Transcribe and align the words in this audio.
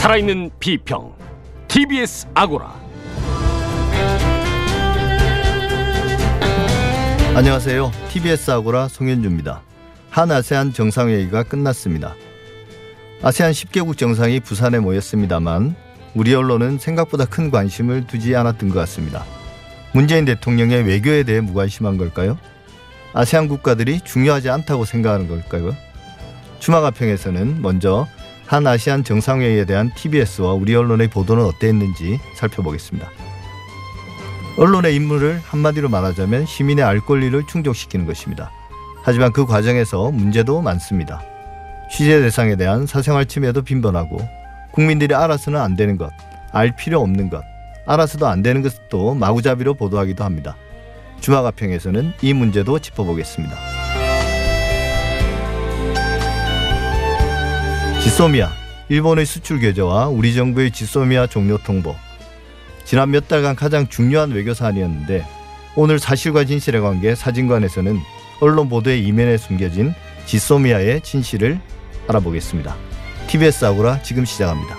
살아있는 0.00 0.50
비평 0.58 1.12
TBS 1.68 2.28
아고라 2.32 2.74
안녕하세요. 7.34 7.92
TBS 8.08 8.50
아고라 8.50 8.88
송현주입니다. 8.88 9.60
한 10.08 10.32
아세안 10.32 10.72
정상회의가 10.72 11.42
끝났습니다. 11.42 12.14
아세안 13.22 13.52
10개국 13.52 13.98
정상이 13.98 14.40
부산에 14.40 14.78
모였습니다만 14.78 15.76
우리 16.14 16.34
언론은 16.34 16.78
생각보다 16.78 17.26
큰 17.26 17.50
관심을 17.50 18.06
두지 18.06 18.34
않았던 18.34 18.70
것 18.70 18.76
같습니다. 18.76 19.26
문재인 19.92 20.24
대통령의 20.24 20.82
외교에 20.84 21.24
대해 21.24 21.42
무관심한 21.42 21.98
걸까요? 21.98 22.38
아세안 23.12 23.48
국가들이 23.48 24.00
중요하지 24.00 24.48
않다고 24.48 24.86
생각하는 24.86 25.28
걸까요? 25.28 25.76
주마가평에서는 26.60 27.60
먼저 27.60 28.08
한 28.50 28.66
아시안 28.66 29.04
정상회의에 29.04 29.64
대한 29.64 29.92
TBS와 29.94 30.54
우리 30.54 30.74
언론의 30.74 31.06
보도는 31.06 31.44
어땠는지 31.44 32.18
살펴보겠습니다. 32.34 33.08
언론의 34.56 34.96
임무를 34.96 35.40
한마디로 35.44 35.88
말하자면 35.88 36.46
시민의 36.46 36.84
알 36.84 36.98
권리를 36.98 37.40
충족시키는 37.46 38.06
것입니다. 38.06 38.50
하지만 39.04 39.32
그 39.32 39.46
과정에서 39.46 40.10
문제도 40.10 40.60
많습니다. 40.62 41.22
취재 41.92 42.20
대상에 42.20 42.56
대한 42.56 42.86
사생활 42.86 43.26
침해도 43.26 43.62
빈번하고 43.62 44.18
국민들이 44.72 45.14
알아서는 45.14 45.60
안 45.60 45.76
되는 45.76 45.96
것, 45.96 46.10
알 46.50 46.74
필요 46.74 47.00
없는 47.02 47.30
것, 47.30 47.44
알아서도 47.86 48.26
안 48.26 48.42
되는 48.42 48.62
것도 48.62 49.14
마구잡이로 49.14 49.74
보도하기도 49.74 50.24
합니다. 50.24 50.56
주마가평에서는 51.20 52.14
이 52.20 52.32
문제도 52.34 52.80
짚어보겠습니다. 52.80 53.79
지소미아, 58.02 58.50
일본의 58.88 59.26
수출 59.26 59.60
규제와 59.60 60.08
우리 60.08 60.34
정부의 60.34 60.70
지소미아 60.70 61.26
종료 61.26 61.58
통보. 61.58 61.94
지난 62.84 63.10
몇 63.10 63.28
달간 63.28 63.54
가장 63.54 63.88
중요한 63.88 64.30
외교 64.32 64.54
사안이었는데 64.54 65.24
오늘 65.76 65.98
사실과 65.98 66.44
진실의 66.44 66.80
관계 66.80 67.14
사진관에서는 67.14 67.98
언론 68.40 68.68
보도의 68.68 69.06
이면에 69.06 69.36
숨겨진 69.36 69.94
지소미아의 70.26 71.02
진실을 71.02 71.60
알아보겠습니다. 72.08 72.74
TBS 73.28 73.66
아고라 73.66 74.02
지금 74.02 74.24
시작합니다. 74.24 74.76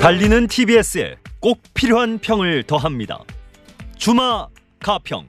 달리는 0.00 0.46
TBS에 0.46 1.16
꼭 1.40 1.62
필요한 1.72 2.18
평을 2.18 2.64
더합니다. 2.64 3.20
주마 3.96 4.46
가평. 4.86 5.26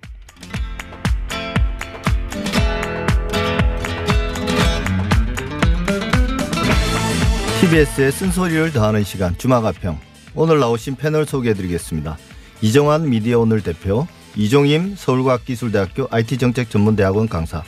TBS의 7.59 8.11
쓴소리를 8.11 8.71
더하는 8.71 9.03
시간 9.03 9.35
주마가평 9.35 9.97
오늘 10.35 10.59
나오신 10.59 10.97
패널 10.97 11.25
소개해드리겠습니다. 11.25 12.19
이정환 12.61 13.09
미디어 13.09 13.39
오늘 13.39 13.63
대표 13.63 14.05
이종임 14.35 14.95
서울과학기술대학교 14.95 16.07
IT정책전문대학원 16.11 17.27
강사 17.27 17.63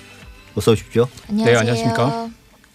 어서 0.54 0.74
오십시오. 0.74 1.08
안녕하세요. 1.28 1.56
네, 1.56 1.60
안녕하십니까? 1.60 2.30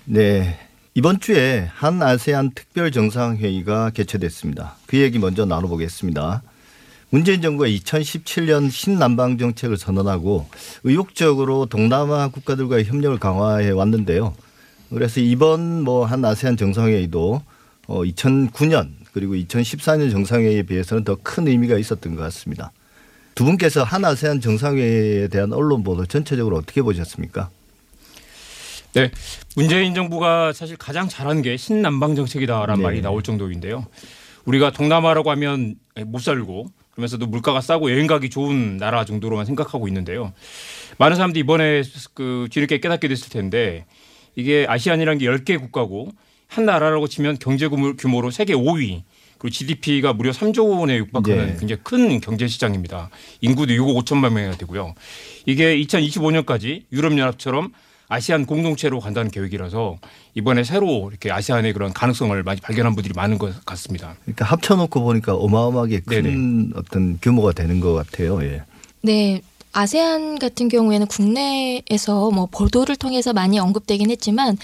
네 0.06 0.58
이번 0.94 1.20
주에 1.20 1.70
한 1.72 2.02
아세안 2.02 2.50
특별 2.56 2.90
정상회의가 2.90 3.90
개최됐습니다. 3.90 4.74
그 4.88 4.98
얘기 4.98 5.20
먼저 5.20 5.44
나눠보겠습니다. 5.44 6.42
문재인 7.14 7.40
정부가 7.40 7.68
2017년 7.68 8.72
신남방 8.72 9.38
정책을 9.38 9.76
선언하고 9.76 10.48
의욕적으로 10.82 11.66
동남아 11.66 12.26
국가들과의 12.26 12.86
협력을 12.86 13.16
강화해 13.20 13.70
왔는데요. 13.70 14.34
그래서 14.90 15.20
이번 15.20 15.84
뭐 15.84 16.06
한 16.06 16.24
아세안 16.24 16.56
정상회의도 16.56 17.40
어 17.86 18.02
2009년 18.02 18.89
그리고 19.12 19.34
2014년 19.34 20.11
정상회의에 20.11 20.64
비해서는 20.64 21.05
더 21.05 21.14
큰 21.22 21.46
의미가 21.46 21.78
있었던 21.78 22.16
것 22.16 22.22
같습니다. 22.22 22.72
두 23.36 23.44
분께서 23.44 23.84
한 23.84 24.05
아세안 24.05 24.40
정상회의에 24.40 25.28
대한 25.28 25.52
언론 25.52 25.84
보도 25.84 26.05
전체적으로 26.06 26.56
어떻게 26.56 26.83
보셨습니까? 26.83 27.48
네. 28.94 29.12
문재인 29.55 29.94
정부가 29.94 30.52
사실 30.52 30.77
가장 30.77 31.08
잘한 31.08 31.42
게 31.42 31.56
신남방 31.56 32.16
정책이다라는 32.16 32.74
네. 32.74 32.83
말이 32.83 33.02
나올 33.02 33.22
정도인데요. 33.22 33.86
우리가 34.46 34.72
동남아라고 34.72 35.30
하면 35.30 35.77
못 36.06 36.18
살고 36.20 36.66
그러면서도 36.94 37.27
물가가 37.27 37.60
싸고 37.60 37.90
여행 37.90 38.06
가기 38.06 38.30
좋은 38.30 38.77
나라 38.77 39.05
정도로만 39.05 39.46
생각하고 39.46 39.88
있는데요. 39.88 40.32
많은 40.98 41.16
사람들이 41.16 41.40
이번에 41.40 41.82
그 42.14 42.48
뒤늦게 42.50 42.78
깨닫게 42.78 43.08
됐을 43.08 43.28
텐데 43.30 43.84
이게 44.36 44.64
아시안이라는 44.68 45.18
게 45.18 45.27
10개 45.27 45.58
국가고 45.60 46.10
한 46.46 46.64
나라라고 46.66 47.08
치면 47.08 47.38
경제 47.40 47.66
규모- 47.68 47.96
규모로 47.96 48.30
세계 48.30 48.54
5위 48.54 49.02
그리고 49.38 49.50
GDP가 49.52 50.12
무려 50.12 50.30
3조 50.30 50.78
원에 50.78 50.96
육박하는 50.98 51.46
네. 51.46 51.56
굉장히 51.58 51.80
큰 51.83 52.20
경제 52.20 52.46
시장입니다. 52.46 53.10
인구도 53.40 53.74
6억 53.74 54.04
5천만 54.04 54.33
명이나 54.33 54.56
되고요. 54.56 54.94
이게 55.46 55.77
2025년까지 55.80 56.83
유럽연합처럼 56.92 57.72
아시안 58.08 58.46
공동체로 58.46 59.00
간다는 59.00 59.30
계획이라서 59.30 59.96
이번에 60.34 60.64
새로 60.64 61.08
이렇게 61.10 61.30
아시안의 61.30 61.72
그런 61.72 61.92
가능성을 61.92 62.42
많이 62.42 62.60
발견한 62.60 62.94
분들이 62.94 63.14
많은 63.14 63.38
것 63.38 63.64
같습니다. 63.64 64.16
그러니까 64.24 64.44
합쳐놓고 64.44 65.02
보니까 65.02 65.34
어마어마하게 65.34 66.00
큰 66.00 66.22
네네. 66.22 66.70
어떤 66.76 67.18
규모가 67.20 67.52
되는 67.52 67.80
것 67.80 67.92
같아요. 67.94 68.42
예. 68.42 68.62
네. 69.02 69.42
아세안 69.74 70.39
같은 70.39 70.68
경우에는 70.68 71.08
국내에서 71.08 72.30
뭐 72.30 72.46
보도를 72.46 72.95
통해서 72.95 73.33
많이 73.33 73.58
언급되긴 73.58 74.08
했지만 74.11 74.57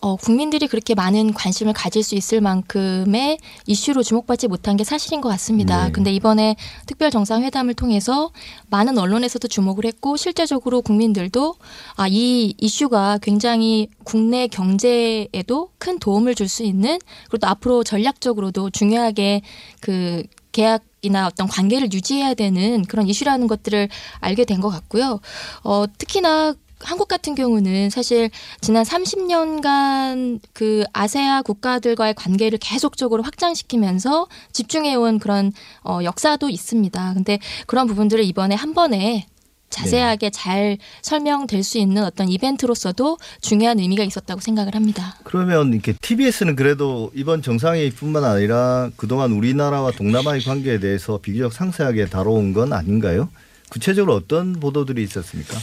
어, 0.00 0.16
국민들이 0.16 0.66
그렇게 0.66 0.94
많은 0.94 1.32
관심을 1.32 1.72
가질 1.72 2.02
수 2.02 2.14
있을 2.14 2.40
만큼의 2.40 3.38
이슈로 3.66 4.02
주목받지 4.02 4.48
못한 4.48 4.76
게 4.76 4.84
사실인 4.84 5.20
것 5.20 5.28
같습니다. 5.30 5.86
네. 5.86 5.92
근데 5.92 6.12
이번에 6.12 6.56
특별 6.86 7.10
정상회담을 7.10 7.74
통해서 7.74 8.30
많은 8.68 8.98
언론에서도 8.98 9.46
주목을 9.46 9.84
했고 9.84 10.16
실제적으로 10.16 10.82
국민들도 10.82 11.54
아, 11.96 12.08
이 12.08 12.54
이슈가 12.58 13.18
굉장히 13.22 13.88
국내 14.04 14.48
경제에도 14.48 15.70
큰 15.78 15.98
도움을 15.98 16.34
줄 16.34 16.48
수 16.48 16.62
있는 16.62 16.98
그리고 17.24 17.38
또 17.38 17.46
앞으로 17.46 17.84
전략적으로도 17.84 18.70
중요하게 18.70 19.42
그 19.80 20.22
계약 20.50 20.82
이나 21.02 21.26
어떤 21.26 21.46
관계를 21.48 21.92
유지해야 21.92 22.34
되는 22.34 22.84
그런 22.84 23.06
이슈라는 23.08 23.46
것들을 23.46 23.88
알게 24.20 24.44
된 24.44 24.58
것 24.60 24.70
같고요. 24.70 25.20
어, 25.62 25.84
특히나 25.98 26.54
한국 26.80 27.08
같은 27.08 27.34
경우는 27.34 27.90
사실 27.90 28.30
지난 28.60 28.84
30년간 28.84 30.40
그 30.52 30.84
아세아 30.92 31.42
국가들과의 31.42 32.14
관계를 32.14 32.58
계속적으로 32.58 33.22
확장시키면서 33.22 34.26
집중해온 34.52 35.18
그런 35.18 35.52
어, 35.84 36.00
역사도 36.02 36.48
있습니다. 36.48 37.14
근데 37.14 37.38
그런 37.66 37.86
부분들을 37.86 38.24
이번에 38.24 38.54
한 38.54 38.74
번에 38.74 39.26
자세하게 39.70 40.30
잘 40.30 40.78
설명될 41.02 41.62
수 41.62 41.78
있는 41.78 42.04
어떤 42.04 42.28
이벤트로서도 42.28 43.18
중요한 43.40 43.78
의미가 43.78 44.04
있었다고 44.04 44.40
생각을 44.40 44.74
합니다. 44.74 45.16
그러면 45.24 45.72
이렇게 45.72 45.92
TBS는 45.92 46.56
그래도 46.56 47.10
이번 47.14 47.42
정상회의뿐만 47.42 48.24
아니라 48.24 48.90
그동안 48.96 49.32
우리나라와 49.32 49.90
동남아의 49.92 50.42
관계에 50.42 50.78
대해서 50.78 51.18
비교적 51.18 51.52
상세하게 51.52 52.06
다뤄온 52.06 52.52
건 52.52 52.72
아닌가요? 52.72 53.28
구체적으로 53.68 54.14
어떤 54.14 54.54
보도들이 54.54 55.02
있었습니까? 55.02 55.58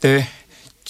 네. 0.00 0.26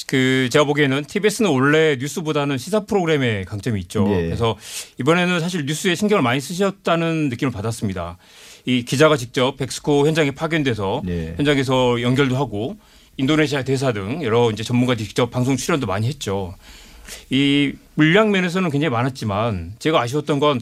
그 0.07 0.49
제가 0.51 0.65
보기에는 0.65 1.05
TBS는 1.05 1.51
원래 1.51 1.97
뉴스보다는 1.97 2.57
시사 2.57 2.87
프로그램에 2.87 3.45
강점이 3.45 3.79
있죠. 3.83 4.05
네. 4.05 4.23
그래서 4.27 4.57
이번에는 4.99 5.41
사실 5.41 5.67
뉴스에 5.67 5.95
신경을 5.95 6.23
많이 6.23 6.41
쓰셨다는 6.41 7.29
느낌을 7.29 7.53
받았습니다. 7.53 8.17
이 8.65 8.85
기자가 8.85 9.17
직접 9.17 9.57
벡스코 9.57 10.07
현장에 10.07 10.31
파견돼서 10.31 11.03
네. 11.05 11.35
현장에서 11.37 12.01
연결도 12.03 12.37
하고 12.37 12.77
인도네시아 13.17 13.65
대사 13.65 13.93
등 13.93 14.23
여러 14.23 14.51
이제 14.51 14.63
전문가들이 14.63 15.07
직접 15.07 15.31
방송 15.31 15.57
출연도 15.57 15.87
많이 15.87 16.07
했죠. 16.07 16.55
이 17.31 17.73
물량 17.95 18.31
면에서는 18.31 18.71
굉장히 18.71 18.91
많았지만 18.91 19.75
제가 19.79 20.01
아쉬웠던 20.01 20.39
건 20.41 20.61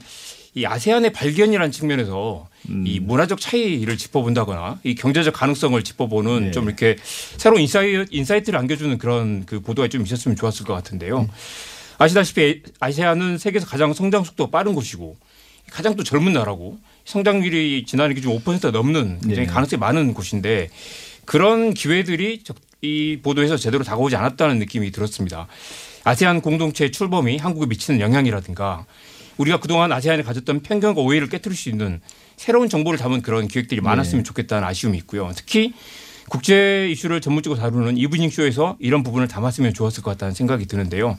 이 0.55 0.67
아세안의 0.67 1.13
발견이라는 1.13 1.71
측면에서 1.71 2.49
음. 2.69 2.85
이 2.87 2.99
문화적 2.99 3.41
차이를 3.41 3.97
짚어본다거나 3.97 4.81
이 4.83 4.95
경제적 4.97 5.33
가능성을 5.33 5.81
짚어보는 5.83 6.47
네. 6.47 6.51
좀 6.51 6.67
이렇게 6.67 6.97
새로운 7.37 7.63
insi-, 7.63 8.05
insight를 8.11 8.59
안겨주는 8.59 8.99
그런 8.99 9.47
그 9.47 9.61
보도가 9.61 9.89
좀 9.89 10.03
있었으면 10.03 10.37
좋았을 10.37 10.67
것 10.67 10.75
같은데요. 10.75 11.29
아시다시피 11.99 12.63
아세안은 12.81 13.39
세계에서 13.39 13.67
가장 13.67 13.93
성장 13.93 14.25
속도가 14.25 14.51
빠른 14.51 14.75
곳이고 14.75 15.17
가장 15.71 15.95
또 15.95 16.03
젊은 16.03 16.33
나라고 16.33 16.79
성장률이 17.05 17.85
지난해 17.87 18.15
기준 18.15 18.33
5% 18.39 18.71
넘는 18.71 19.21
굉장히 19.21 19.47
네. 19.47 19.53
가능성이 19.53 19.81
많은 19.81 20.15
곳인데 20.15 20.71
그런 21.25 21.75
기회들이 21.75 22.43
적- 22.45 22.57
이 22.83 23.19
보도에서 23.23 23.57
제대로 23.59 23.85
다가오지 23.85 24.17
않았다는 24.17 24.59
느낌이 24.59 24.91
들었습니다. 24.91 25.47
아세안 26.05 26.41
공동체의 26.41 26.93
출범이 26.93 27.37
한국에 27.37 27.67
미치는 27.67 28.01
영향이라든가 28.01 28.87
우리가 29.37 29.61
그동안 29.61 29.93
아세안에 29.93 30.23
가졌던 30.23 30.61
편견과 30.63 31.01
오해를 31.03 31.29
깨뜨릴 31.29 31.57
수 31.57 31.69
있는 31.69 32.01
새로운 32.37 32.71
정보를 32.71 32.99
담은 32.99 33.21
그런 33.21 33.49
기획들이 33.49 33.83
많았으면 33.83 34.25
좋겠다는 34.25 34.67
아쉬움이 34.67 34.97
있고요. 34.99 35.31
특히 35.37 35.75
국제 36.31 36.89
이슈를 36.91 37.21
전문적으로 37.21 37.61
다루는 37.61 37.99
이브닝 37.99 38.31
쇼에서 38.31 38.77
이런 38.81 39.03
부분을 39.03 39.29
담았으면 39.29 39.75
좋았을 39.75 40.03
것 40.03 40.13
같다는 40.13 40.33
생각이 40.35 40.67
드는데요. 40.67 41.19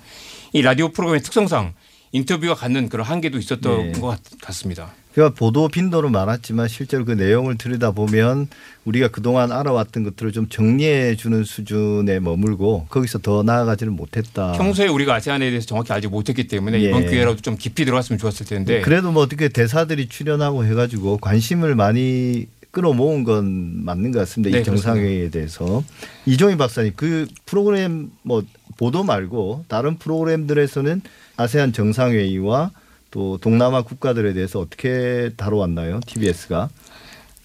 이 0.54 0.62
라디오 0.64 0.90
프로그램의 0.90 1.22
특성상 1.22 1.74
인터뷰가 2.12 2.56
갖는 2.56 2.90
그런 2.90 3.06
한계도 3.06 3.38
있었던 3.38 3.92
네. 3.92 4.00
것 4.00 4.08
같- 4.08 4.42
같습니다. 4.42 4.94
그러니까 5.14 5.38
보도 5.38 5.68
빈도는 5.68 6.12
많았지만 6.12 6.68
실제로 6.68 7.04
그 7.06 7.12
내용을 7.12 7.58
들여다 7.58 7.92
보면 7.92 8.48
우리가 8.86 9.10
그동안 9.10 9.52
알아왔던 9.52 10.04
것들을 10.04 10.32
좀 10.32 10.48
정리해 10.48 11.16
주는 11.16 11.44
수준에 11.44 12.20
머물고 12.20 12.88
거기서 12.90 13.20
더 13.20 13.44
나아가지는 13.44 13.94
못했다. 13.94 14.54
평소에 14.54 14.88
우리가 14.88 15.16
아세안에 15.16 15.50
대해서 15.50 15.68
정확히 15.68 15.94
알지 15.94 16.08
못했기 16.08 16.48
때문에 16.48 16.82
예. 16.82 16.90
이번 16.90 17.08
기회라도 17.08 17.42
좀 17.42 17.58
깊이 17.58 17.86
들어갔으면 17.86 18.18
좋았을 18.20 18.46
텐데 18.46 18.82
그래도 18.82 19.12
뭐 19.12 19.24
어떻게 19.24 19.50
대사들이 19.50 20.08
출연하고 20.08 20.66
해가지고 20.66 21.18
관심을 21.18 21.76
많이 21.76 22.48
끌어모은 22.72 23.26
건 23.26 23.84
맞는 23.84 24.12
것 24.12 24.20
같습니다. 24.20 24.56
네, 24.56 24.62
이 24.62 24.64
정상회의에 24.64 25.30
대해서 25.30 25.84
이종희 26.26 26.56
박사님 26.58 26.94
그 26.96 27.28
프로그램 27.46 28.12
뭐 28.24 28.44
보도 28.78 29.04
말고 29.04 29.66
다른 29.68 29.98
프로그램들에서는 29.98 31.02
아세안 31.36 31.74
정상회의와 31.74 32.72
또 33.12 33.38
동남아 33.38 33.82
국가들에 33.84 34.34
대해서 34.34 34.60
어떻게 34.60 35.32
다뤄왔나요? 35.38 36.00
TBS가 36.06 36.70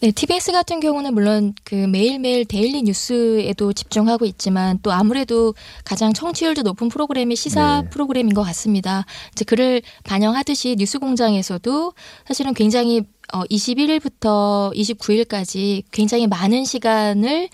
네, 0.01 0.11
TBS 0.13 0.53
같은 0.53 0.79
경우는 0.79 1.15
물론 1.15 1.55
그 1.65 1.75
매일매일 1.75 2.45
daily 2.45 2.83
뉴스에도 2.83 3.73
집중하고 3.73 4.27
있지만 4.27 4.79
또 4.83 4.93
아무래도 4.93 5.55
가장 5.85 6.13
청취율도 6.13 6.63
높은 6.63 6.89
프로그램이 6.91 7.35
시사 7.35 7.81
네. 7.83 7.91
프로그램인 7.91 8.35
것 8.35 8.43
같습니다. 8.43 9.07
이제 9.33 9.45
그를 9.47 9.81
반영하듯이 10.05 10.77
뉴스 10.79 10.99
공장에서도 10.99 11.95
사실은 12.27 12.53
굉장히 12.53 13.03
어 13.33 13.43
21일부터 13.45 14.75
29일까지 14.75 15.83
굉장히 15.91 16.27
많은 16.27 16.65
시간을 16.67 17.49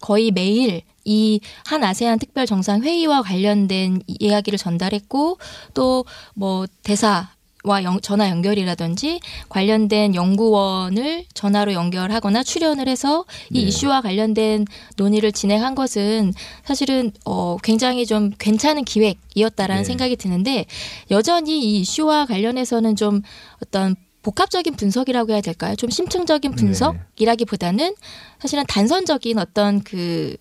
거의 0.00 0.30
매일 0.30 0.82
이한 1.04 1.82
아세안 1.82 2.18
특별 2.18 2.44
정상 2.46 2.82
회의와 2.82 3.22
관련된 3.22 4.02
이- 4.06 4.16
이야기를 4.20 4.58
전달했고 4.58 5.38
또 5.74 6.04
뭐 6.34 6.66
대사 6.82 7.30
와 7.66 7.82
연- 7.82 8.00
전화 8.00 8.30
연결이라든지 8.30 9.20
관련된 9.48 10.14
연구원을 10.14 11.24
전화로 11.34 11.72
연결하거나 11.72 12.44
출연을 12.44 12.88
해서 12.88 13.24
이 13.50 13.60
네. 13.62 13.66
이슈와 13.68 14.00
관련된 14.02 14.64
논의를 14.96 15.32
진행한 15.32 15.74
것은 15.74 16.32
사실은 16.64 17.10
어 17.24 17.56
굉장히 17.62 18.06
좀 18.06 18.30
괜찮은 18.38 18.84
기획이었다라는 18.84 19.82
네. 19.82 19.84
생각이 19.84 20.16
드는데 20.16 20.66
여전히 21.10 21.58
이 21.60 21.80
이슈와 21.80 22.26
관련해서는 22.26 22.94
좀 22.94 23.22
어떤 23.62 23.96
복합적인 24.22 24.74
분석이라고 24.76 25.32
해야 25.32 25.40
될까요? 25.40 25.74
좀 25.76 25.90
심층적인 25.90 26.52
네. 26.52 26.56
분석이라기보다는 26.56 27.94
사실은 28.40 28.64
단선적인 28.68 29.38
어떤 29.38 29.82
그 29.82 30.36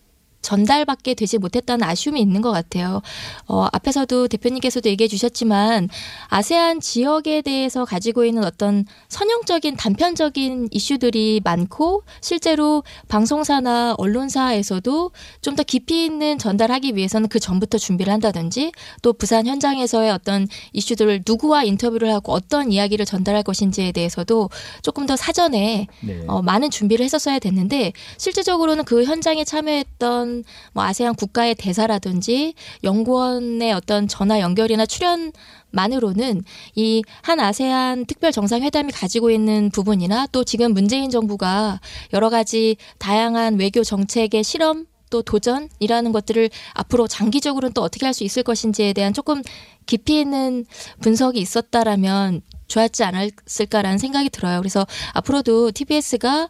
전달밖에 0.45 1.15
되지 1.15 1.39
못했다는 1.39 1.83
아쉬움이 1.83 2.21
있는 2.21 2.42
것 2.42 2.51
같아요. 2.51 3.01
어, 3.47 3.68
앞에서도 3.74 4.27
대표님께서도 4.27 4.88
얘기해 4.89 5.07
주셨지만 5.07 5.89
아세안 6.27 6.80
지역에 6.80 7.42
대해서 7.42 7.86
가지고 7.86 8.25
있는 8.25 8.44
어떤 8.44 8.86
선형적인 9.09 9.75
단편적인 9.75 10.69
이슈들이 10.71 11.42
많고 11.44 12.03
실제로 12.21 12.83
방송사나 13.07 13.95
언론사에서도 13.97 15.12
좀 15.42 15.56
더 15.56 15.63
깊이 15.63 16.06
있는 16.06 16.38
전달하기 16.38 16.95
위해서는 16.95 17.30
그 17.30 17.39
전부터 17.39 17.77
준비를 17.77 18.12
한다든지 18.12 18.71
또 19.01 19.13
부산 19.13 19.47
현장에서의 19.47 20.12
어떤 20.12 20.47
이슈들을 20.74 21.24
누구와 21.25 21.63
인터뷰를 21.63 22.12
하고 22.13 22.33
어떤 22.33 22.71
이야기를 22.71 23.06
전달할 23.06 23.44
것인지에 23.44 23.92
대해서도 23.94 24.50
조금 24.81 25.06
더 25.06 25.15
사전에 25.15 25.88
네. 26.01 26.24
어, 26.27 26.42
많은 26.42 26.69
준비를 26.69 27.03
했었어야 27.06 27.39
됐는데 27.39 27.94
실질적으로는 28.18 28.83
그 28.83 29.06
현장에 29.06 29.44
참여했던 29.45 30.34
뭐 30.73 30.83
아세안 30.83 31.15
국가의 31.15 31.55
대사라든지 31.55 32.53
연구원의 32.83 33.71
어떤 33.73 34.07
전화 34.07 34.39
연결이나 34.39 34.85
출연만으로는 34.85 36.43
이 36.75 37.01
한 37.21 37.39
아세안 37.39 38.05
특별 38.05 38.31
정상회담이 38.31 38.91
가지고 38.91 39.29
있는 39.31 39.69
부분이나 39.71 40.27
또 40.31 40.43
지금 40.43 40.73
문재인 40.73 41.09
정부가 41.09 41.79
여러 42.13 42.29
가지 42.29 42.77
다양한 42.99 43.59
외교 43.59 43.83
정책의 43.83 44.43
실험 44.43 44.85
또 45.09 45.21
도전이라는 45.21 46.11
것들을 46.11 46.49
앞으로 46.73 47.07
장기적으로는 47.07 47.73
또 47.73 47.81
어떻게 47.81 48.05
할 48.05 48.13
수 48.13 48.23
있을 48.23 48.43
것인지에 48.43 48.93
대한 48.93 49.13
조금 49.13 49.41
깊이 49.85 50.19
있는 50.19 50.65
분석이 51.01 51.39
있었다라면 51.39 52.41
좋았지 52.67 53.03
않았을까라는 53.03 53.97
생각이 53.97 54.29
들어요. 54.29 54.59
그래서 54.59 54.85
앞으로도 55.13 55.71
TBS가 55.71 56.50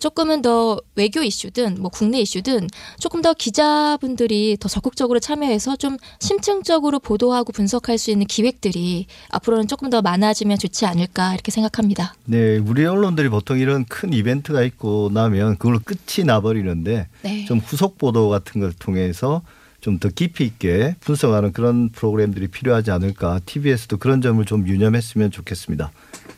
조금은 0.00 0.42
더 0.42 0.80
외교 0.94 1.22
이슈든 1.22 1.76
뭐 1.80 1.90
국내 1.90 2.20
이슈든 2.20 2.68
조금 2.98 3.22
더 3.22 3.34
기자분들이 3.34 4.56
더 4.58 4.68
적극적으로 4.68 5.20
참여해서 5.20 5.76
좀 5.76 5.96
심층적으로 6.20 6.98
보도하고 6.98 7.52
분석할 7.52 7.98
수 7.98 8.10
있는 8.10 8.26
기획들이 8.26 9.06
앞으로는 9.30 9.68
조금 9.68 9.90
더 9.90 10.02
많아지면 10.02 10.58
좋지 10.58 10.86
않을까 10.86 11.34
이렇게 11.34 11.50
생각합니다. 11.50 12.14
네, 12.24 12.58
우리 12.58 12.84
언론들이 12.84 13.28
보통 13.28 13.58
이런 13.58 13.84
큰 13.84 14.12
이벤트가 14.12 14.62
있고 14.62 15.10
나면 15.12 15.56
그걸로 15.58 15.80
끝이 15.84 16.24
나버리는데 16.24 17.08
네. 17.22 17.44
좀 17.46 17.58
후속 17.58 17.98
보도 17.98 18.28
같은 18.28 18.60
걸 18.60 18.72
통해서 18.72 19.42
좀 19.86 20.00
더 20.00 20.08
깊이 20.08 20.44
있게 20.44 20.96
분석하는 21.00 21.52
그런 21.52 21.90
프로그램들이 21.90 22.48
필요하지 22.48 22.90
않을까. 22.90 23.40
TBS도 23.46 23.98
그런 23.98 24.20
점을 24.20 24.44
좀 24.44 24.66
유념했으면 24.66 25.30
좋겠습니다. 25.30 25.92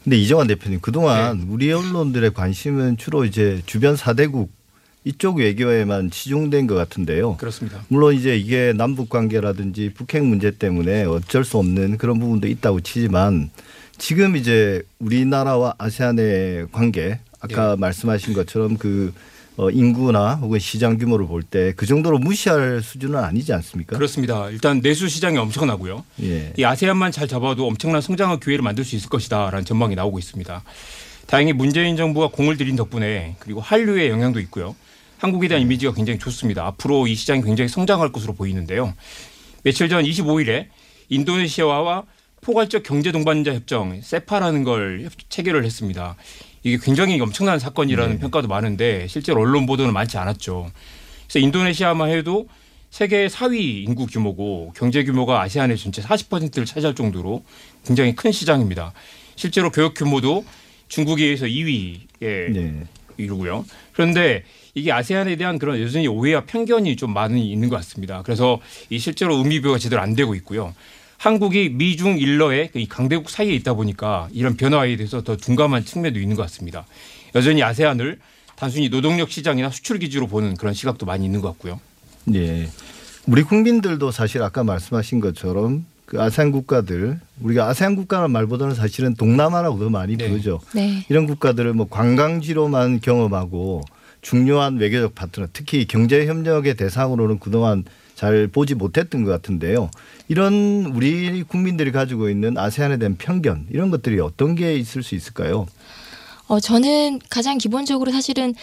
근데 0.05 0.17
이정환 0.19 0.47
대표님 0.49 0.81
그동안 0.81 1.47
우리 1.49 1.73
언론들의 1.73 2.35
관심은 2.35 2.99
주로 2.99 3.25
이제 3.25 3.63
주변 3.65 3.97
사대국 3.97 4.53
이쪽 5.05 5.39
외교에만 5.39 6.11
치중된 6.11 6.67
것 6.67 6.75
같은데요. 6.75 7.39
그렇습니다. 7.39 7.81
물론 7.89 8.15
이제 8.15 8.37
이게 8.37 8.75
남북 8.77 9.09
관계라든지 9.09 9.93
북핵 9.95 10.25
문제 10.25 10.51
때문에 10.51 11.05
어쩔 11.05 11.43
수 11.43 11.57
없는 11.57 11.97
그런 11.97 12.19
부분도 12.19 12.49
있다고 12.49 12.81
치지만 12.81 13.51
지금 13.97 14.37
이제 14.37 14.83
우리나라와 14.99 15.75
아세안의 15.79 16.67
관계 16.71 17.19
아까 17.41 17.77
말씀하신 17.77 18.35
것처럼 18.35 18.77
그 18.77 19.15
어, 19.15 19.28
인구나 19.73 20.37
혹은 20.37 20.59
시장 20.61 20.97
규모를 20.99 21.27
볼 21.27 21.43
때 21.43 21.73
그 21.77 21.85
정도로 21.87 22.19
무시할 22.19 22.81
수준은 22.83 23.19
아니지 23.19 23.53
않습니까? 23.55 23.97
그렇습니다. 23.97 24.49
일단 24.51 24.81
내수 24.81 25.09
시장이 25.09 25.37
엄청나고요. 25.39 26.05
예. 26.23 26.53
이 26.57 26.65
아세안만 26.65 27.11
잘 27.13 27.27
잡아도 27.27 27.67
엄청난 27.67 28.01
성장의 28.01 28.39
기회를 28.41 28.63
만들 28.63 28.85
수 28.85 28.95
있을 28.97 29.09
것이다라는 29.09 29.65
전망이 29.65 29.95
나오고 29.97 30.19
있습니다. 30.19 30.63
다행히 31.27 31.53
문재인 31.53 31.97
정부가 31.97 32.29
공을 32.29 32.57
들인 32.57 32.77
덕분에 32.77 33.37
그리고 33.41 33.61
한류의 33.61 34.09
영향도 34.11 34.39
있고요. 34.41 34.77
한국에 35.19 35.49
대한 35.49 35.63
이미지가 35.63 35.93
굉장히 35.95 36.19
좋습니다. 36.21 36.65
앞으로 36.67 37.07
이 37.09 37.15
시장이 37.17 37.43
굉장히 37.43 37.69
성장할 37.69 38.13
것으로 38.13 38.35
보이는데요. 38.35 38.95
며칠 39.65 39.89
전 39.89 40.05
25일에 40.05 40.67
인도네시아와 41.09 42.05
포괄적 42.41 42.85
경제 42.85 43.11
동반자 43.11 43.53
협정 43.53 44.01
세파라는 44.01 44.63
걸 44.63 45.01
협- 45.03 45.29
체결을 45.29 45.65
했습니다. 45.65 46.15
이게 46.63 46.79
굉장히 46.83 47.21
엄청난 47.21 47.59
사건이라는 47.59 48.19
평가도 48.19 48.49
많은데 48.49 49.07
실제로 49.09 49.41
언론 49.41 49.67
보도는 49.67 49.93
많지 49.93 50.19
않았죠. 50.19 50.71
그래서 51.25 51.39
인도네시아만 51.39 52.11
해도 52.11 52.49
세계 52.91 53.27
4위 53.27 53.85
인구 53.87 54.07
규모고 54.07 54.73
경제 54.75 55.05
규모가 55.05 55.43
아세안의 55.43 55.77
전체 55.77 56.01
40%를 56.03 56.65
차지할 56.65 56.95
정도로 56.95 57.45
굉장히 57.85 58.15
큰 58.15 58.33
시장입니다. 58.33 58.93
실제로 59.37 59.71
교육 59.71 59.95
규모도 59.95 60.45
중국에 60.89 61.25
의해서 61.25 61.47
2위에 61.47 62.53
네. 62.53 62.85
이루고요. 63.19 63.65
그런데 63.93 64.45
이게 64.75 64.93
아세안에 64.93 65.37
대한 65.37 65.59
그런 65.59 65.81
여전히 65.81 66.07
오해와 66.07 66.45
편견이 66.45 66.97
좀 66.97 67.13
많이 67.13 67.51
있는 67.53 67.69
것 67.69 67.77
같습니다. 67.77 68.23
그래서 68.23 68.61
이 68.91 68.99
실제로 68.99 69.37
의미 69.37 69.61
부여가 69.61 69.79
제대로 69.79 70.01
안 70.01 70.15
되고 70.15 70.35
있고요. 70.37 70.75
한국이 71.19 71.71
미중 71.71 72.19
일러의 72.19 72.71
이 72.75 72.87
강대국 72.89 73.29
사이에 73.29 73.53
있다 73.55 73.75
보니까 73.75 74.29
이런 74.33 74.57
변화에 74.57 74.97
대해서 74.97 75.23
더 75.23 75.37
둔감한 75.37 75.85
측면도 75.85 76.19
있는 76.19 76.37
것 76.37 76.43
같습니다. 76.43 76.87
여전히 77.35 77.63
아세안을 77.63 78.19
단순히 78.55 78.89
노동력 78.89 79.31
시장이나 79.31 79.71
수출 79.71 79.99
기지로 79.99 80.29
보는 80.29 80.57
그런 80.57 80.75
시각도 80.75 81.07
많이 81.07 81.25
있는 81.25 81.41
것 81.41 81.49
같고요. 81.49 81.81
예. 82.35 82.69
우리 83.27 83.43
국민들도 83.43 84.11
사실 84.13 84.43
아까 84.43 84.63
말씀하신 84.65 85.21
것처럼 85.21 85.85
그 86.07 86.23
아세안 86.23 86.53
국가들 86.53 87.21
우리가 87.41 87.69
아세안 87.69 87.97
국가라는 87.97 88.31
말보다는 88.31 88.75
사실은 88.75 89.15
동남아라고 89.15 89.79
더 89.79 89.91
많이 89.91 90.17
네. 90.17 90.29
부르죠. 90.29 90.61
네. 90.73 91.05
이런 91.09 91.27
국가들을 91.27 91.75
뭐 91.75 91.89
관광지로만 91.91 93.01
경험하고 93.01 93.83
중요한 94.23 94.77
외교적 94.79 95.15
파트너 95.15 95.49
특히 95.53 95.85
경제 95.87 96.27
협력의 96.27 96.77
대상으로는 96.77 97.39
그동안 97.41 97.85
잘 98.19 98.49
보지 98.49 98.75
못했던 98.75 99.23
것 99.23 99.31
같은데요. 99.31 99.93
이런 100.27 100.91
우리 100.93 101.45
국민들이 101.45 101.93
가지고 101.93 102.29
있는 102.29 102.59
아세안에 102.59 102.97
대한 102.97 103.15
편견 103.17 103.69
이런 103.71 103.93
것들이 103.93 104.19
어떤 104.19 104.57
게 104.57 104.75
있을 104.75 105.05
수 105.05 105.15
있을까요? 105.15 105.69
어, 106.49 106.59
저는 106.59 107.21
가장 107.31 107.59
기본적으로 107.59 108.11
사실은 108.11 108.55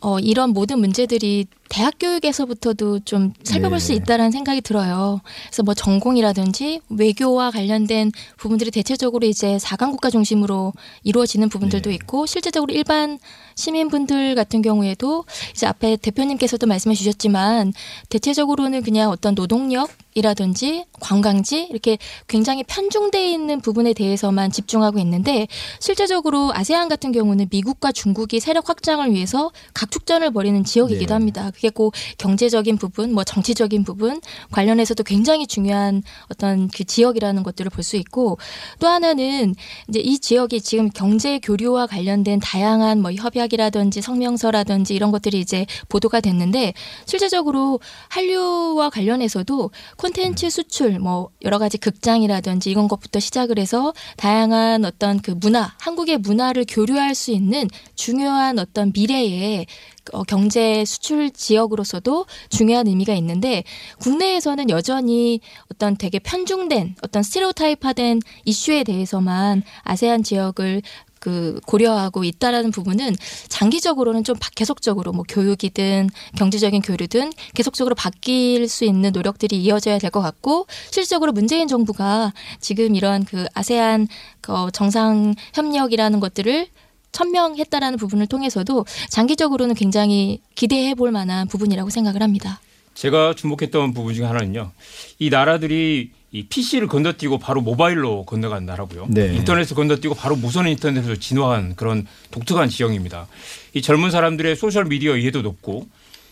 어, 0.00 0.18
이런 0.18 0.50
모든 0.50 0.80
문제들이 0.80 1.46
대학 1.68 1.94
교육에서부터도 1.98 3.00
좀 3.00 3.32
살펴볼 3.42 3.78
네. 3.78 3.84
수 3.84 3.92
있다라는 3.92 4.30
생각이 4.30 4.60
들어요. 4.60 5.20
그래서 5.46 5.62
뭐 5.62 5.74
전공이라든지 5.74 6.80
외교와 6.90 7.50
관련된 7.50 8.12
부분들이 8.36 8.70
대체적으로 8.70 9.26
이제 9.26 9.58
사강 9.58 9.90
국가 9.90 10.10
중심으로 10.10 10.72
이루어지는 11.02 11.48
부분들도 11.48 11.90
네. 11.90 11.96
있고 11.96 12.26
실제적으로 12.26 12.72
일반 12.72 13.18
시민분들 13.56 14.34
같은 14.34 14.62
경우에도 14.62 15.24
이제 15.52 15.66
앞에 15.66 15.96
대표님께서도 15.96 16.66
말씀해 16.66 16.94
주셨지만 16.94 17.72
대체적으로는 18.08 18.82
그냥 18.82 19.10
어떤 19.10 19.34
노동력 19.34 19.90
이라든지 20.14 20.84
관광지 21.00 21.66
이렇게 21.70 21.98
굉장히 22.28 22.62
편중돼 22.62 23.30
있는 23.30 23.60
부분에 23.60 23.92
대해서만 23.94 24.52
집중하고 24.52 24.98
있는데 25.00 25.48
실제적으로 25.80 26.52
아세안 26.54 26.88
같은 26.88 27.10
경우는 27.10 27.48
미국과 27.50 27.90
중국이 27.90 28.38
세력 28.38 28.68
확장을 28.68 29.10
위해서 29.12 29.50
각축전을 29.74 30.30
벌이는 30.30 30.64
지역이기도 30.64 31.08
네. 31.08 31.12
합니다. 31.14 31.50
그게 31.54 31.70
꼭 31.70 31.94
경제적인 32.18 32.76
부분, 32.76 33.12
뭐 33.12 33.22
정치적인 33.24 33.84
부분 33.84 34.20
관련해서도 34.50 35.04
굉장히 35.04 35.46
중요한 35.46 36.02
어떤 36.28 36.68
그 36.68 36.84
지역이라는 36.84 37.42
것들을 37.42 37.70
볼 37.70 37.84
수 37.84 37.96
있고 37.96 38.38
또 38.80 38.88
하나는 38.88 39.54
이제 39.88 40.00
이 40.00 40.18
지역이 40.18 40.62
지금 40.62 40.88
경제 40.88 41.38
교류와 41.38 41.86
관련된 41.86 42.40
다양한 42.40 43.00
뭐 43.00 43.12
협약이라든지 43.12 44.00
성명서라든지 44.00 44.94
이런 44.94 45.12
것들이 45.12 45.38
이제 45.38 45.66
보도가 45.88 46.20
됐는데 46.20 46.72
실제적으로 47.04 47.78
한류와 48.08 48.90
관련해서도 48.90 49.70
콘텐츠 49.98 50.50
수출 50.50 50.98
뭐 50.98 51.28
여러 51.42 51.58
가지 51.58 51.78
극장이라든지 51.78 52.70
이런 52.70 52.88
것부터 52.88 53.20
시작을 53.20 53.58
해서 53.58 53.92
다양한 54.16 54.84
어떤 54.84 55.20
그 55.20 55.32
문화 55.32 55.74
한국의 55.78 56.18
문화를 56.18 56.64
교류할 56.66 57.14
수 57.14 57.30
있는 57.30 57.68
중요한 57.94 58.58
어떤 58.58 58.92
미래의 58.94 59.66
어, 60.12 60.22
경제 60.24 60.84
수출 60.84 61.30
지역으로서도 61.30 62.26
중요한 62.50 62.86
의미가 62.86 63.14
있는데 63.14 63.64
국내에서는 64.00 64.68
여전히 64.70 65.40
어떤 65.72 65.96
되게 65.96 66.18
편중된 66.18 66.96
어떤 67.02 67.22
스테레오타입화된 67.22 68.20
이슈에 68.44 68.84
대해서만 68.84 69.62
아세안 69.82 70.22
지역을 70.22 70.82
그 71.20 71.58
고려하고 71.66 72.22
있다라는 72.22 72.70
부분은 72.70 73.16
장기적으로는 73.48 74.24
좀 74.24 74.36
바- 74.38 74.50
계속적으로 74.54 75.12
뭐 75.12 75.24
교육이든 75.26 76.10
경제적인 76.36 76.82
교류든 76.82 77.32
계속적으로 77.54 77.94
바뀔 77.94 78.68
수 78.68 78.84
있는 78.84 79.10
노력들이 79.12 79.56
이어져야 79.56 79.98
될 79.98 80.10
것 80.10 80.20
같고 80.20 80.66
실질적으로 80.90 81.32
문재인 81.32 81.66
정부가 81.66 82.34
지금 82.60 82.94
이런 82.94 83.24
그 83.24 83.46
아세안 83.54 84.06
그 84.42 84.52
정상 84.74 85.34
협력이라는 85.54 86.20
것들을 86.20 86.66
천명했다라는 87.14 87.98
부분을 87.98 88.26
통해서도 88.26 88.84
장기적으로는 89.08 89.74
굉장히 89.74 90.40
기대해 90.54 90.94
볼 90.94 91.12
만한 91.12 91.48
부분이라고 91.48 91.88
생각을 91.88 92.22
합니다. 92.22 92.60
제가 92.94 93.34
주목했던 93.34 93.94
부분 93.94 94.14
중에 94.14 94.26
하나는요. 94.26 94.70
이 95.18 95.30
나라들이 95.30 96.10
이 96.32 96.46
PC를 96.46 96.88
건너뛰고 96.88 97.38
바로 97.38 97.60
모바일로 97.60 98.24
건너간 98.24 98.66
나라고요. 98.66 99.06
네. 99.08 99.34
인터넷을 99.34 99.76
건너뛰고 99.76 100.16
바로 100.16 100.34
무선 100.34 100.66
인터넷으로 100.66 101.16
진화한 101.16 101.76
그런 101.76 102.06
독특한 102.32 102.68
지형입니다. 102.68 103.28
이 103.74 103.80
젊은 103.80 104.10
사람들의 104.10 104.56
소셜 104.56 104.84
미디어 104.86 105.16
이해도 105.16 105.42
높고 105.42 105.86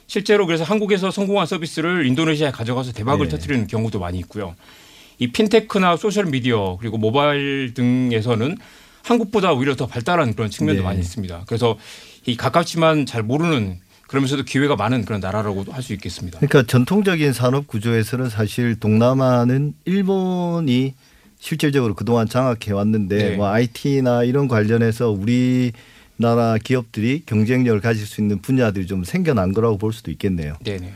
실제로 0.09 0.47
그래서 0.47 0.65
한국에서 0.65 1.13
성공한 1.13 1.47
서비스를 1.47 2.07
인도네시아에 2.07 2.51
가져가서 2.51 2.93
대박을 2.93 3.29
네. 3.29 3.37
터뜨리는 3.37 3.67
경우도 3.69 4.01
많이 4.01 4.19
있고요. 4.19 4.57
이 5.19 5.29
핀테크나 5.29 5.97
소셜 5.97 6.27
미디어 6.27 6.79
그리고 6.81 6.99
모바일 6.99 7.73
등에서는 7.75 8.59
한국보다 9.03 9.53
오히려 9.53 9.75
더 9.77 9.87
발달한 9.87 10.35
그런 10.35 10.51
측면도 10.51 10.83
네. 10.83 10.85
많이 10.87 11.01
있습니다. 11.01 11.45
그래서 11.47 11.79
이 12.27 12.37
가깝지만 12.37 13.07
잘 13.07 13.23
모르는 13.23 13.79
그러면서도 14.07 14.45
기회가 14.45 14.77
많은 14.77 15.05
그런 15.05 15.21
나라라고 15.21 15.65
할 15.71 15.83
수 15.83 15.93
있겠습니다. 15.95 16.39
그러니까 16.39 16.63
전통적인 16.65 17.33
산업 17.33 17.67
구조에서는 17.67 18.29
사실 18.29 18.79
동남아는 18.79 19.75
일본이 19.87 20.95
실질적으로 21.41 21.95
그동안 21.95 22.29
장악해 22.29 22.73
왔는데 22.73 23.17
네. 23.31 23.37
뭐 23.37 23.49
IT나 23.49 24.23
이런 24.25 24.49
관련해서 24.49 25.11
우리 25.11 25.73
나라 26.17 26.57
기업들이 26.63 27.23
경쟁력을 27.27 27.81
가질 27.81 28.07
수 28.07 28.21
있는 28.21 28.41
분야들이 28.41 28.87
좀 28.87 29.03
생겨난 29.03 29.53
거라고 29.53 29.79
볼 29.79 29.93
수도 29.93 30.11
있겠네요. 30.13 30.55
네네. 30.63 30.93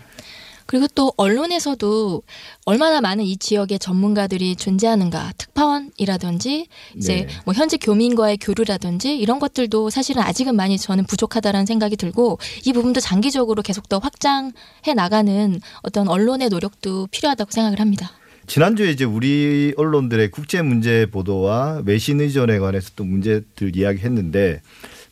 그리고 0.66 0.87
또 0.94 1.12
언론에서도 1.16 2.23
얼마나 2.64 3.00
많은 3.00 3.25
이 3.25 3.37
지역의 3.37 3.78
전문가들이 3.78 4.56
존재하는가 4.56 5.32
특파원이라든지 5.38 6.66
이제 6.96 7.14
네. 7.14 7.28
뭐 7.44 7.54
현지 7.54 7.78
교민과의 7.78 8.38
교류라든지 8.38 9.16
이런 9.16 9.38
것들도 9.38 9.90
사실은 9.90 10.23
아직은 10.23 10.56
많이 10.56 10.76
저는 10.76 11.04
부족하다라는 11.04 11.66
생각이 11.66 11.96
들고 11.96 12.38
이 12.64 12.73
부분도 12.73 13.00
장기적으로 13.00 13.62
계속 13.62 13.88
더 13.88 13.99
확장해 13.99 14.52
나가는 14.94 15.61
어떤 15.82 16.08
언론의 16.08 16.49
노력도 16.49 17.08
필요하다고 17.11 17.50
생각을 17.50 17.80
합니다. 17.80 18.11
지난주에 18.46 18.90
이제 18.90 19.04
우리 19.04 19.75
언론들의 19.76 20.30
국제 20.30 20.62
문제 20.62 21.06
보도와 21.06 21.82
외신 21.85 22.20
의존에 22.20 22.58
관해서 22.58 22.90
또 22.94 23.04
문제들 23.04 23.76
이야기했는데 23.76 24.62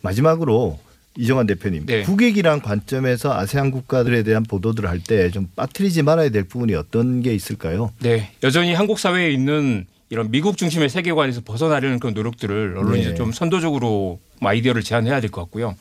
마지막으로 0.02 0.78
이정환 1.16 1.46
대표님 1.46 1.86
네. 1.86 2.02
국익이란 2.02 2.60
관점에서 2.62 3.32
아세안 3.34 3.70
국가들에 3.70 4.22
대한 4.24 4.42
보도들을 4.42 4.88
할 4.88 5.00
때 5.00 5.30
좀 5.30 5.48
빠뜨리지 5.54 6.02
말아야 6.02 6.28
될 6.30 6.44
부분이 6.44 6.74
어떤 6.74 7.22
게 7.22 7.34
있을까요? 7.34 7.92
네, 8.00 8.30
여전히 8.42 8.74
한국 8.74 8.98
사회에 8.98 9.30
있는 9.30 9.86
이런 10.10 10.30
미국 10.30 10.56
중심의 10.56 10.88
세계관에서 10.88 11.42
벗어나려는 11.44 11.98
그런 11.98 12.14
노력들을 12.14 12.76
언론이 12.76 13.04
네. 13.04 13.14
좀 13.14 13.32
선도적으로 13.32 14.18
뭐 14.40 14.50
아이디어를 14.50 14.82
제안해야 14.82 15.20
될 15.20 15.30
것 15.30 15.40
같고요. 15.42 15.76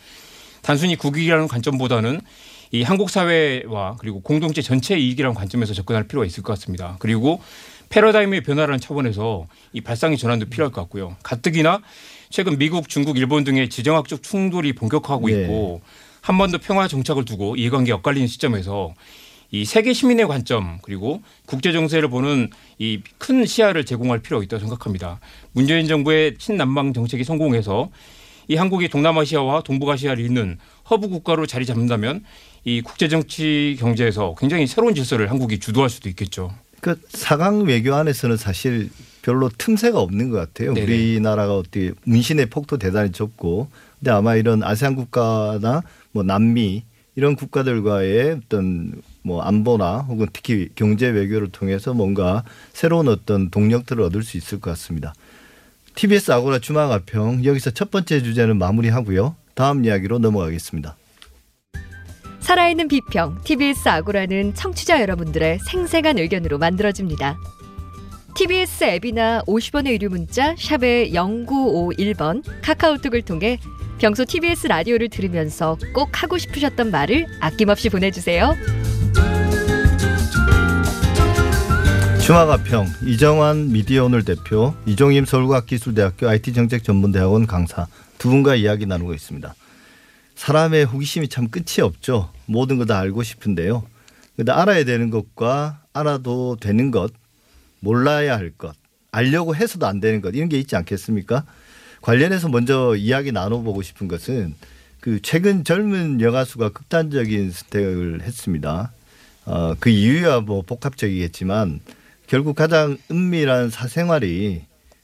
단순히 0.62 0.96
국익이라는 0.96 1.48
관점보다는 1.48 2.22
이 2.72 2.82
한국 2.84 3.10
사회와 3.10 3.98
그리고 4.00 4.22
공동체 4.22 4.62
전체 4.62 4.98
이익이라는 4.98 5.36
관점에서 5.36 5.74
접근할 5.74 6.04
필요가 6.08 6.26
있을 6.26 6.42
것 6.42 6.54
같습니다. 6.54 6.96
그리고 7.00 7.42
패러다임의 7.90 8.42
변화라는 8.42 8.80
차원에서 8.80 9.48
이 9.74 9.82
발상의 9.82 10.18
전환도 10.18 10.48
필요할 10.48 10.72
것 10.72 10.82
같고요. 10.82 11.16
가뜩이나 11.22 11.82
최근 12.34 12.58
미국, 12.58 12.90
중국, 12.90 13.20
일본 13.20 13.44
등의 13.44 13.70
지정학적 13.70 14.24
충돌이 14.24 14.74
본격화하고 14.74 15.28
네. 15.28 15.44
있고 15.44 15.82
한반도 16.20 16.58
평화 16.58 16.88
정착을 16.88 17.26
두고 17.26 17.56
이해관계 17.58 17.92
엇갈리는 17.92 18.26
시점에서 18.28 18.96
이 19.52 19.66
세계 19.66 19.94
시민의 19.94 20.28
관점 20.28 20.80
그리고 20.82 21.22
국제 21.46 21.72
정세를 21.72 22.10
보는 22.10 22.50
이 22.80 23.02
큰 23.20 23.46
시야를 23.46 23.86
제공할 23.86 24.18
필요가 24.18 24.44
있다고 24.44 24.62
생각합니다. 24.62 25.20
문재인 25.52 25.86
정부의 25.86 26.40
신남방 26.40 26.94
정책이 26.94 27.24
성공해서 27.24 27.92
이 28.48 28.56
한국이 28.56 28.88
동남아시아와 28.88 29.62
동북아시아를 29.62 30.26
잇는 30.26 30.58
허브 30.90 31.10
국가로 31.10 31.46
자리 31.46 31.68
잡는다면 31.68 32.24
이 32.66 32.82
국제 32.82 33.08
정치 33.10 33.78
경제에서 33.80 34.34
굉장히 34.40 34.66
새로운 34.66 34.96
질서를 34.96 35.30
한국이 35.30 35.60
주도할 35.60 35.88
수도 35.88 36.10
있겠죠. 36.10 36.52
그 36.82 37.00
사강 37.10 37.66
외교 37.66 37.94
안에서는 37.94 38.38
사실 38.38 38.90
별로 39.24 39.50
틈새가 39.50 40.00
없는 40.00 40.30
것 40.30 40.38
같아요. 40.38 40.74
네네. 40.74 40.86
우리나라가 40.86 41.58
어떻게 41.58 41.94
문신의 42.04 42.48
폭도 42.48 42.78
대단히 42.78 43.12
좁고, 43.12 43.70
근데 44.00 44.12
아마 44.12 44.36
이런 44.36 44.62
아세안 44.62 44.96
국가나 44.96 45.82
뭐 46.12 46.22
남미 46.24 46.84
이런 47.16 47.36
국가들과의 47.36 48.42
어떤 48.46 49.02
뭐 49.24 49.42
안보나 49.42 50.00
혹은 50.00 50.28
특히 50.34 50.70
경제 50.76 51.08
외교를 51.08 51.50
통해서 51.50 51.94
뭔가 51.94 52.44
새로운 52.74 53.08
어떤 53.08 53.50
동력들을 53.50 54.04
얻을 54.04 54.24
수 54.24 54.38
있을 54.38 54.60
것 54.60 54.72
같습니다. 54.72 55.14
TBS 55.96 56.32
아고라 56.32 56.60
주마가평 56.60 57.46
여기서 57.46 57.72
첫 57.72 57.92
번째 57.92 58.22
주제는 58.22 58.58
마무리하고요. 58.58 59.36
다음 59.54 59.86
이야기로 59.86 60.20
넘어가겠습니다. 60.20 60.98
살아있는 62.40 62.90
비평 62.90 63.40
TBS 63.46 63.88
아고라는 63.88 64.54
청취자 64.54 65.00
여러분들의 65.00 65.60
생생한 65.60 66.18
의견으로 66.18 66.58
만들어집니다. 66.58 67.38
TBS 68.36 68.84
앱이나 68.84 69.44
50원의 69.48 69.92
유료 69.94 70.10
문자 70.10 70.56
샵의 70.58 71.12
0951번 71.14 72.44
카카오톡을 72.64 73.22
통해 73.22 73.60
평소 74.00 74.26
TBS 74.26 74.68
라디오를 74.68 75.10
들으면서 75.10 75.78
꼭 75.94 76.22
하고 76.24 76.38
싶으셨던 76.38 76.90
말을 76.92 77.28
아낌없이 77.40 77.90
보내주세요. 77.90 78.56
주마가평 82.26 82.88
이정환 83.06 83.72
미디어오늘 83.72 84.24
대표 84.24 84.74
이종임 84.86 85.26
서울과학기술대학교 85.26 86.28
IT정책전문대학원 86.28 87.46
강사 87.48 87.86
두 88.18 88.30
분과 88.30 88.56
이야기 88.56 88.86
나누고 88.86 89.14
있습니다. 89.14 89.54
사람의 90.36 90.86
호기심이 90.86 91.28
참 91.28 91.50
끝이 91.50 91.82
없죠. 91.82 92.32
모든 92.46 92.78
거 92.78 92.86
다 92.86 92.98
알고 93.00 93.22
싶은데요. 93.24 93.84
근데 94.36 94.52
알아야 94.52 94.84
되는 94.86 95.10
것과 95.12 95.82
알아도 95.94 96.58
되는 96.60 96.90
것, 96.92 97.12
몰라야 97.84 98.38
할 98.38 98.52
것, 98.52 98.76
알려고 99.12 99.56
해서도 99.56 99.86
안 99.86 100.00
되는 100.00 100.22
것 100.22 100.34
이런 100.34 100.48
게 100.48 100.58
있지 100.58 100.76
않겠습니까? 100.76 101.46
관련해서 102.02 102.48
먼저 102.50 102.96
이야기 102.96 103.32
나눠보고 103.32 103.82
싶은 103.82 104.08
것은 104.08 104.56
그 105.02 105.22
최근 105.22 105.66
젊은 105.66 106.22
여가수가 106.22 106.70
극단적인 106.70 107.52
선택을 107.52 108.22
했습니다. 108.22 108.94
어, 109.46 109.76
그 109.80 109.90
이유야 109.90 110.42
뭐 110.42 110.62
복합적이겠지만 110.62 111.82
결국 112.28 112.56
가장 112.56 112.98
은밀한 113.12 113.70
사생활이 113.70 114.64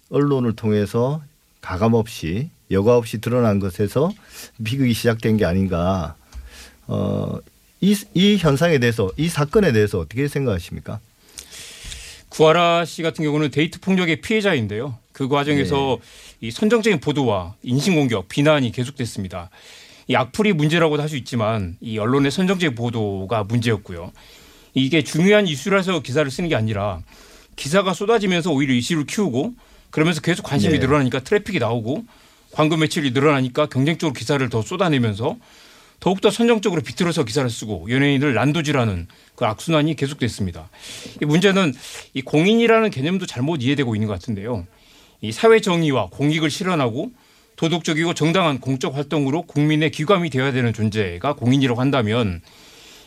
언론을 0.09 0.55
통해서 0.55 1.21
가감 1.59 1.93
없이 1.93 2.49
여과 2.71 2.95
없이 2.95 3.19
드러난 3.19 3.59
것에서 3.59 4.11
비극이 4.63 4.93
시작된 4.93 5.35
게 5.35 5.43
아닌가. 5.43 6.15
어, 6.87 7.39
이, 7.81 7.95
이 8.13 8.37
현상에 8.37 8.79
대해서 8.79 9.11
이 9.17 9.27
사건에 9.27 9.73
대해서 9.73 9.99
어떻게 9.99 10.27
생각하십니까? 10.27 10.99
구하라 12.29 12.85
씨 12.85 13.01
같은 13.01 13.23
경우는 13.23 13.51
데이트 13.51 13.79
폭력의 13.79 14.21
피해자인데요. 14.21 14.97
그 15.11 15.27
과정에서 15.27 15.97
이 16.41 16.51
선정적인 16.51 16.99
보도와 16.99 17.55
인신 17.63 17.95
공격, 17.95 18.29
비난이 18.29 18.71
계속됐습니다. 18.71 19.49
이 20.07 20.15
악플이 20.15 20.53
문제라고도 20.53 21.01
할 21.01 21.09
수 21.09 21.17
있지만 21.17 21.75
이 21.81 21.97
언론의 21.97 22.31
선정적인 22.31 22.75
보도가 22.75 23.43
문제였고요. 23.43 24.11
이게 24.73 25.03
중요한 25.03 25.47
이슈라서 25.47 26.01
기사를 26.01 26.29
쓰는 26.31 26.49
게 26.49 26.55
아니라 26.55 27.01
기사가 27.55 27.93
쏟아지면서 27.93 28.51
오히려 28.51 28.73
이슈를 28.73 29.05
키우고 29.05 29.53
그러면서 29.89 30.21
계속 30.21 30.43
관심이 30.43 30.73
네. 30.73 30.79
늘어나니까 30.79 31.19
트래픽이 31.21 31.59
나오고 31.59 32.05
광고 32.51 32.77
매출이 32.77 33.11
늘어나니까 33.11 33.65
경쟁적으로 33.67 34.13
기사를 34.13 34.47
더 34.49 34.61
쏟아내면서 34.61 35.35
더욱더 35.99 36.31
선정적으로 36.31 36.81
비틀어서 36.81 37.25
기사를 37.25 37.49
쓰고 37.49 37.87
연예인을 37.89 38.33
난도질하는 38.33 39.07
그 39.35 39.45
악순환이 39.45 39.95
계속됐습니다. 39.95 40.69
이 41.21 41.25
문제는 41.25 41.73
이 42.13 42.21
공인이라는 42.21 42.89
개념도 42.89 43.25
잘못 43.25 43.61
이해되고 43.61 43.95
있는 43.95 44.07
것 44.07 44.13
같은데요. 44.13 44.65
이 45.21 45.31
사회 45.31 45.59
정의와 45.59 46.07
공익을 46.07 46.49
실현하고 46.49 47.11
도덕적이고 47.57 48.13
정당한 48.13 48.59
공적 48.59 48.95
활동으로 48.95 49.41
국민의 49.41 49.91
기감이 49.91 50.29
되어야 50.29 50.53
되는 50.53 50.71
존재가 50.71 51.33
공인이라고 51.33 51.81
한다면 51.81 52.41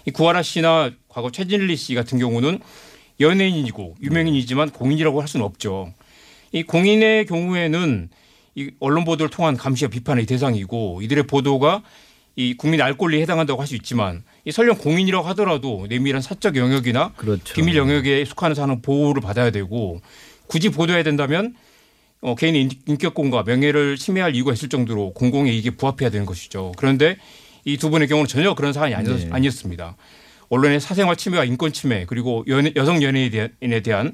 이 0.05 0.11
구하라 0.11 0.43
씨나 0.43 0.91
과거 1.09 1.31
최진리 1.31 1.77
씨 1.77 1.95
같은 1.95 2.19
경우는 2.19 2.59
연예인이고 3.21 3.97
유명인이지만 4.03 4.71
공인이라고 4.71 5.23
할 5.23 5.29
수는 5.29 5.47
없죠. 5.47 5.95
이 6.53 6.63
공인의 6.65 7.25
경우에는 7.25 8.11
이 8.57 8.71
언론 8.81 9.05
보도를 9.05 9.31
통한 9.31 9.57
감시와 9.57 9.89
비판의 9.89 10.27
대상이고 10.27 11.01
이들의 11.01 11.27
보도가 11.27 11.83
이 12.37 12.55
국민 12.57 12.81
알 12.81 12.97
권리에 12.97 13.21
해당한다고 13.23 13.61
할 13.61 13.67
수 13.67 13.75
있지만 13.77 14.23
이 14.45 14.53
설령 14.53 14.77
공인이라고 14.79 15.27
하더라도 15.29 15.87
내밀한 15.89 16.23
사적 16.23 16.57
영역이나 16.57 17.13
그렇죠. 17.17 17.55
비밀 17.55 17.77
영역에 17.77 18.25
속하는 18.25 18.55
사람은 18.55 18.83
보호를 18.83 19.21
받아야 19.23 19.51
되고 19.51 20.01
굳이 20.47 20.71
보도해야 20.71 21.03
된다면 21.03 21.55
어, 22.21 22.35
개인의 22.35 22.63
인- 22.63 22.71
인격권과 22.87 23.43
명예를 23.45 23.97
침해할 23.97 24.35
이유가 24.35 24.53
있을 24.53 24.69
정도로 24.69 25.13
공공의 25.13 25.55
이익에 25.57 25.71
부합해야 25.71 26.09
되는 26.11 26.25
것이죠. 26.27 26.73
그런데 26.77 27.17
이 27.65 27.77
두 27.77 27.91
분의 27.91 28.09
경우는 28.09 28.27
전혀 28.29 28.55
그런 28.55 28.73
사안이 28.73 28.95
아니었, 28.95 29.21
네. 29.21 29.29
아니었습니다. 29.31 29.97
언론의 30.49 30.81
사생활 30.81 31.17
침해와 31.17 31.45
인권 31.45 31.73
침해 31.73 32.05
그리고 32.07 32.45
연, 32.49 32.71
여성 32.77 33.03
연예인에 33.03 33.81
대한 33.83 34.13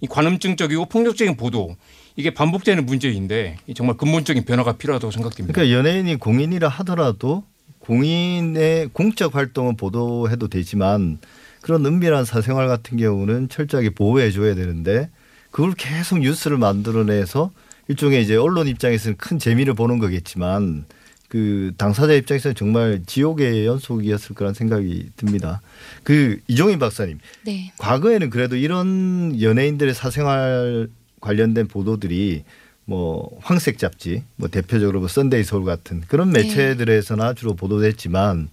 이 0.00 0.06
관음증적이고 0.06 0.86
폭력적인 0.86 1.36
보도 1.36 1.76
이게 2.16 2.32
반복되는 2.34 2.84
문제인데 2.86 3.56
이 3.66 3.74
정말 3.74 3.96
근본적인 3.96 4.44
변화가 4.44 4.76
필요하다고 4.78 5.10
생각됩니다. 5.12 5.54
그러니까 5.54 5.76
연예인이 5.78 6.16
공인이라 6.16 6.68
하더라도 6.68 7.44
공인의 7.88 8.90
공적 8.92 9.34
활동은 9.34 9.78
보도해도 9.78 10.48
되지만 10.48 11.18
그런 11.62 11.86
은밀한 11.86 12.26
사생활 12.26 12.68
같은 12.68 12.98
경우는 12.98 13.48
철저하게 13.48 13.90
보호해 13.90 14.30
줘야 14.30 14.54
되는데 14.54 15.08
그걸 15.50 15.72
계속 15.72 16.18
뉴스를 16.18 16.58
만들어내서 16.58 17.50
일종의 17.88 18.22
이제 18.22 18.36
언론 18.36 18.68
입장에서는 18.68 19.16
큰 19.16 19.38
재미를 19.38 19.72
보는 19.72 19.98
거겠지만 20.00 20.84
그 21.28 21.72
당사자 21.78 22.12
입장에서는 22.12 22.54
정말 22.54 23.02
지옥의 23.06 23.64
연속이었을 23.64 24.34
거란 24.34 24.52
생각이 24.52 25.08
듭니다. 25.16 25.62
그 26.02 26.40
이종인 26.46 26.78
박사님, 26.78 27.18
네. 27.46 27.72
과거에는 27.78 28.28
그래도 28.28 28.56
이런 28.56 29.40
연예인들의 29.40 29.94
사생활 29.94 30.88
관련된 31.20 31.68
보도들이 31.68 32.44
뭐 32.88 33.38
황색 33.42 33.76
잡지, 33.76 34.22
뭐 34.36 34.48
대표적으로 34.48 35.00
뭐 35.00 35.08
썬데이 35.08 35.44
서울 35.44 35.66
같은 35.66 36.00
그런 36.08 36.32
네. 36.32 36.42
매체들에서나 36.42 37.34
주로 37.34 37.54
보도됐지만 37.54 38.48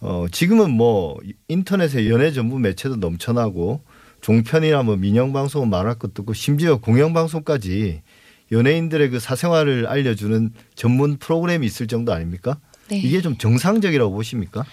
어 0.00 0.26
지금은 0.30 0.70
뭐 0.70 1.18
인터넷에 1.48 2.06
연예 2.10 2.32
전문 2.32 2.60
매체도 2.60 2.96
넘쳐나고 2.96 3.80
종편이나 4.20 4.82
뭐 4.82 4.96
민영 4.96 5.32
방송은 5.32 5.70
말할 5.70 5.94
것도 5.94 6.20
없고 6.20 6.34
심지어 6.34 6.80
공영 6.80 7.14
방송까지 7.14 8.02
연예인들의 8.52 9.08
그 9.08 9.18
사생활을 9.18 9.86
알려주는 9.86 10.50
전문 10.74 11.16
프로그램이 11.16 11.64
있을 11.64 11.86
정도 11.86 12.12
아닙니까? 12.12 12.58
네. 12.88 12.98
이게 12.98 13.22
좀 13.22 13.38
정상적이라고 13.38 14.12
보십니까? 14.12 14.66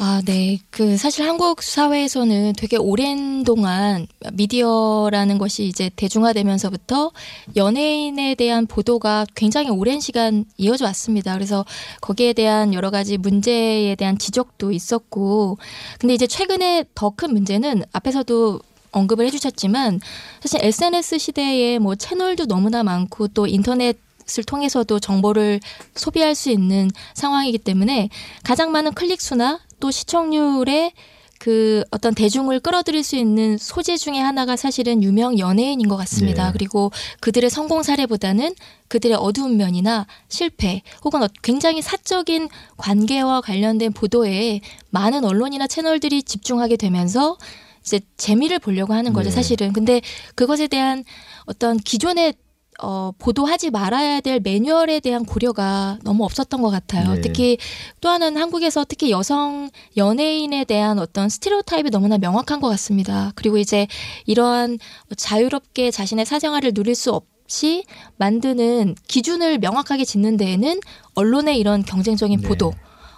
아, 0.00 0.22
네. 0.24 0.60
그 0.70 0.96
사실 0.96 1.26
한국 1.26 1.60
사회에서는 1.60 2.52
되게 2.56 2.76
오랜 2.76 3.42
동안 3.42 4.06
미디어라는 4.32 5.38
것이 5.38 5.64
이제 5.64 5.90
대중화되면서부터 5.96 7.10
연예인에 7.56 8.36
대한 8.36 8.68
보도가 8.68 9.26
굉장히 9.34 9.70
오랜 9.70 9.98
시간 9.98 10.44
이어져 10.56 10.84
왔습니다. 10.84 11.34
그래서 11.34 11.64
거기에 12.00 12.32
대한 12.32 12.74
여러 12.74 12.90
가지 12.90 13.18
문제에 13.18 13.96
대한 13.96 14.18
지적도 14.18 14.70
있었고 14.70 15.58
근데 15.98 16.14
이제 16.14 16.28
최근에 16.28 16.84
더 16.94 17.10
큰 17.10 17.32
문제는 17.32 17.82
앞에서도 17.92 18.60
언급을 18.92 19.26
해주셨지만 19.26 20.00
사실 20.40 20.60
SNS 20.62 21.18
시대에 21.18 21.80
뭐 21.80 21.96
채널도 21.96 22.46
너무나 22.46 22.84
많고 22.84 23.28
또 23.28 23.48
인터넷 23.48 23.98
을 24.38 24.44
통해서도 24.44 25.00
정보를 25.00 25.58
소비할 25.94 26.34
수 26.34 26.50
있는 26.50 26.90
상황이기 27.14 27.56
때문에 27.56 28.10
가장 28.44 28.72
많은 28.72 28.92
클릭 28.92 29.22
수나 29.22 29.58
또 29.80 29.90
시청률에 29.90 30.92
그 31.38 31.84
어떤 31.92 32.14
대중을 32.16 32.58
끌어들일 32.58 33.04
수 33.04 33.14
있는 33.14 33.58
소재 33.58 33.96
중에 33.96 34.18
하나가 34.18 34.56
사실은 34.56 35.04
유명 35.04 35.38
연예인인 35.38 35.86
것 35.88 35.96
같습니다. 35.98 36.46
네. 36.46 36.52
그리고 36.52 36.90
그들의 37.20 37.48
성공 37.48 37.84
사례보다는 37.84 38.56
그들의 38.88 39.16
어두운 39.16 39.56
면이나 39.56 40.06
실패 40.28 40.82
혹은 41.04 41.22
어- 41.22 41.28
굉장히 41.44 41.80
사적인 41.80 42.48
관계와 42.76 43.40
관련된 43.42 43.92
보도에 43.92 44.60
많은 44.90 45.24
언론이나 45.24 45.68
채널들이 45.68 46.24
집중하게 46.24 46.76
되면서 46.76 47.38
이제 47.82 48.00
재미를 48.16 48.58
보려고 48.58 48.92
하는 48.92 49.12
거죠, 49.12 49.30
네. 49.30 49.34
사실은. 49.36 49.72
근데 49.72 50.00
그것에 50.34 50.66
대한 50.66 51.04
어떤 51.46 51.76
기존의 51.78 52.34
어, 52.80 53.10
보도하지 53.18 53.70
말아야 53.70 54.20
될 54.20 54.40
매뉴얼에 54.40 55.00
대한 55.00 55.24
고려가 55.24 55.98
너무 56.04 56.24
없었던 56.24 56.62
것 56.62 56.70
같아요. 56.70 57.14
네. 57.14 57.20
특히 57.20 57.58
또 58.00 58.08
하나는 58.08 58.40
한국에서 58.40 58.84
특히 58.88 59.10
여성 59.10 59.70
연예인에 59.96 60.64
대한 60.64 60.98
어떤 60.98 61.28
스티레오타입이 61.28 61.90
너무나 61.90 62.18
명확한 62.18 62.60
것 62.60 62.68
같습니다. 62.68 63.32
그리고 63.34 63.58
이제 63.58 63.88
이러한 64.26 64.78
자유롭게 65.16 65.90
자신의 65.90 66.24
사생활을 66.24 66.72
누릴 66.72 66.94
수 66.94 67.12
없이 67.12 67.84
만드는 68.16 68.94
기준을 69.08 69.58
명확하게 69.58 70.04
짓는 70.04 70.36
데에는 70.36 70.78
언론의 71.14 71.58
이런 71.58 71.82
경쟁적인 71.84 72.40
네. 72.40 72.48
보도, 72.48 72.72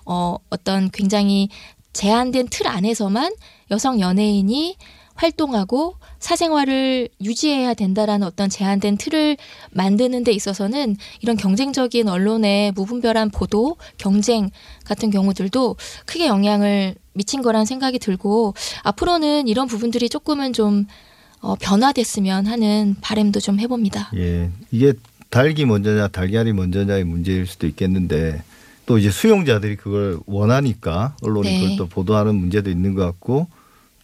어, 0.06 0.36
어떤 0.48 0.90
굉장히 0.90 1.50
제한된 1.92 2.48
틀 2.50 2.66
안에서만 2.66 3.34
여성 3.70 4.00
연예인이 4.00 4.76
활동하고 5.20 5.96
사생활을 6.18 7.08
유지해야 7.22 7.74
된다라는 7.74 8.26
어떤 8.26 8.48
제한된 8.48 8.96
틀을 8.96 9.36
만드는 9.70 10.24
데 10.24 10.32
있어서는 10.32 10.96
이런 11.20 11.36
경쟁적인 11.36 12.08
언론의 12.08 12.72
무분별한 12.72 13.30
보도, 13.30 13.76
경쟁 13.98 14.50
같은 14.84 15.10
경우들도 15.10 15.76
크게 16.06 16.26
영향을 16.26 16.94
미친 17.12 17.42
거란 17.42 17.66
생각이 17.66 17.98
들고 17.98 18.54
앞으로는 18.82 19.46
이런 19.46 19.66
부분들이 19.66 20.08
조금은 20.08 20.54
좀 20.54 20.86
어, 21.42 21.54
변화됐으면 21.54 22.46
하는 22.46 22.96
바램도 23.00 23.40
좀 23.40 23.60
해봅니다. 23.60 24.10
예, 24.16 24.50
이게 24.70 24.94
닭이 25.28 25.64
먼저냐 25.66 26.08
달걀이 26.08 26.52
먼저냐의 26.52 27.04
문제일 27.04 27.46
수도 27.46 27.66
있겠는데 27.66 28.42
또 28.86 28.98
이제 28.98 29.10
수용자들이 29.10 29.76
그걸 29.76 30.18
원하니까 30.26 31.14
언론이 31.22 31.48
네. 31.48 31.60
그걸 31.60 31.76
또 31.76 31.86
보도하는 31.86 32.34
문제도 32.34 32.70
있는 32.70 32.94
것 32.94 33.04
같고 33.04 33.46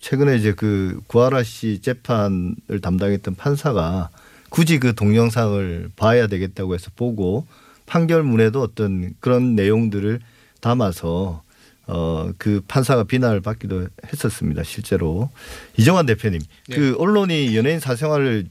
최근에 0.06 0.36
이제 0.36 0.52
그 0.52 1.00
구하라 1.08 1.42
씨 1.42 1.80
재판을 1.80 2.80
담당했던 2.80 3.34
판사가 3.34 4.10
굳이 4.50 4.78
그 4.78 4.94
동영상을 4.94 5.90
봐야 5.96 6.28
되겠다고 6.28 6.74
해서 6.74 6.92
보고 6.94 7.44
판결문에도 7.86 8.62
어떤 8.62 9.14
그런 9.18 9.56
내용들을 9.56 10.20
담아서 10.60 11.42
어 11.88 12.32
그 12.38 12.60
판사가 12.68 13.02
비난을 13.04 13.40
받기도 13.40 13.88
했었습니다 14.12 14.62
실제로 14.62 15.28
이정환 15.76 16.06
대표님 16.06 16.40
네. 16.68 16.76
그 16.76 16.94
언론이 16.98 17.56
연예인 17.56 17.80
사생활을 17.80 18.46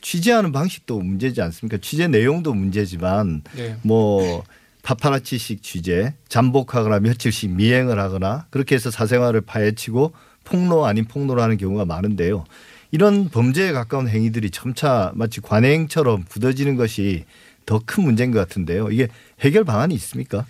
취재하는 0.00 0.52
방식도 0.52 1.00
문제지 1.00 1.42
않습니까? 1.42 1.78
취재 1.80 2.06
내용도 2.06 2.54
문제지만 2.54 3.42
네. 3.56 3.76
뭐 3.82 4.44
파파라치식 4.82 5.62
취재, 5.62 6.14
잠복하거나 6.28 6.98
며칠씩 6.98 7.50
미행을 7.52 8.00
하거나 8.00 8.46
그렇게 8.50 8.74
해서 8.74 8.90
사생활을 8.90 9.42
파헤치고 9.42 10.12
폭로 10.44 10.86
아닌 10.86 11.04
폭로를 11.04 11.42
하는 11.42 11.56
경우가 11.56 11.84
많은데요. 11.84 12.44
이런 12.90 13.28
범죄에 13.30 13.72
가까운 13.72 14.08
행위들이 14.08 14.50
점차 14.50 15.12
마치 15.14 15.40
관행처럼 15.40 16.24
굳어지는 16.28 16.76
것이 16.76 17.24
더 17.64 17.80
큰 17.84 18.04
문제인 18.04 18.32
것 18.32 18.38
같은데요. 18.40 18.90
이게 18.90 19.08
해결 19.40 19.64
방안이 19.64 19.94
있습니까? 19.94 20.44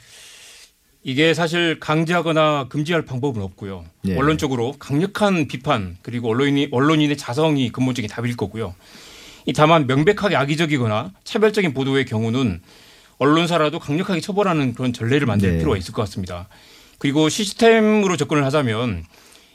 이게 1.05 1.35
사실 1.35 1.79
강제하거나 1.81 2.69
금지할 2.69 3.03
방법은 3.03 3.43
없고요. 3.43 3.85
예. 4.07 4.15
원론적으로 4.17 4.73
강력한 4.79 5.49
비판 5.49 5.97
그리고 6.03 6.31
언론인이 6.31 6.69
언론인의 6.71 7.17
자성이 7.17 7.71
근본적인 7.71 8.09
답일 8.09 8.37
거고요. 8.37 8.75
이 9.47 9.53
다만 9.53 9.87
명백하게 9.89 10.37
악의적이거나 10.37 11.13
차별적인 11.25 11.75
보도의 11.75 12.05
경우는 12.07 12.61
언론사라도 13.19 13.79
강력하게 13.81 14.21
처벌하는 14.21 14.75
그런 14.75 14.93
전례를 14.93 15.27
만들 15.27 15.53
네. 15.53 15.59
필요가 15.59 15.77
있을 15.77 15.93
것 15.93 16.03
같습니다. 16.03 16.49
그리고 16.99 17.29
시스템으로 17.29 18.17
접근을 18.17 18.45
하자면 18.45 19.05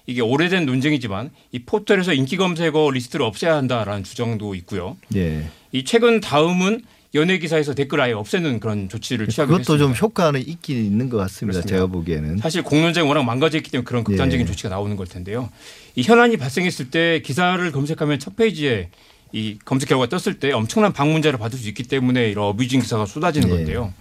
이게 0.08 0.22
오래된 0.22 0.66
논쟁이지만 0.66 1.32
이 1.52 1.60
포털에서 1.60 2.14
인기 2.14 2.38
검색어 2.38 2.92
리스트를 2.92 3.26
없애야 3.26 3.56
한다라는 3.58 4.04
주장도 4.04 4.56
있고요. 4.56 4.98
예. 5.16 5.50
이 5.74 5.84
최근 5.84 6.22
다음은 6.22 6.82
연예 7.14 7.38
기사에서 7.38 7.74
댓글 7.74 8.00
아예 8.00 8.14
없애는 8.14 8.60
그런 8.60 8.90
조치를 8.90 9.28
취하기로 9.28 9.58
그것도 9.58 9.78
좀 9.78 9.90
했습니다. 9.92 10.06
효과는 10.06 10.48
있긴 10.48 10.78
있는 10.78 11.10
것 11.10 11.18
같습니다. 11.18 11.60
그렇습니다. 11.60 11.76
제가 11.76 11.88
보기에는. 11.88 12.38
사실 12.38 12.64
공론장이 12.64 13.08
워낙 13.08 13.24
망가져 13.24 13.58
있기 13.58 13.70
때문에 13.70 13.86
그런 13.86 14.04
극단적인 14.04 14.46
예. 14.46 14.50
조치가 14.50 14.70
나오는 14.70 14.96
걸 14.96 15.08
텐데요. 15.08 15.50
이 15.96 16.04
현안이 16.04 16.38
발생했을 16.38 16.90
때 16.90 17.22
기사를 17.22 17.70
검색하면 17.72 18.20
첫 18.20 18.36
페이지에 18.36 18.90
이 19.34 19.58
검색 19.66 19.90
결과가 19.90 20.18
떴을 20.18 20.40
때 20.40 20.54
엄청난 20.54 20.94
방문자를 20.94 21.38
받을 21.38 21.60
수 21.60 21.68
있기 21.68 21.84
때문에 21.84 22.30
이런 22.30 22.46
abusing 22.46 22.80
기사가 22.80 23.06
쏟아지는 23.06 23.50
예. 23.50 23.54
건데요. 23.54 23.94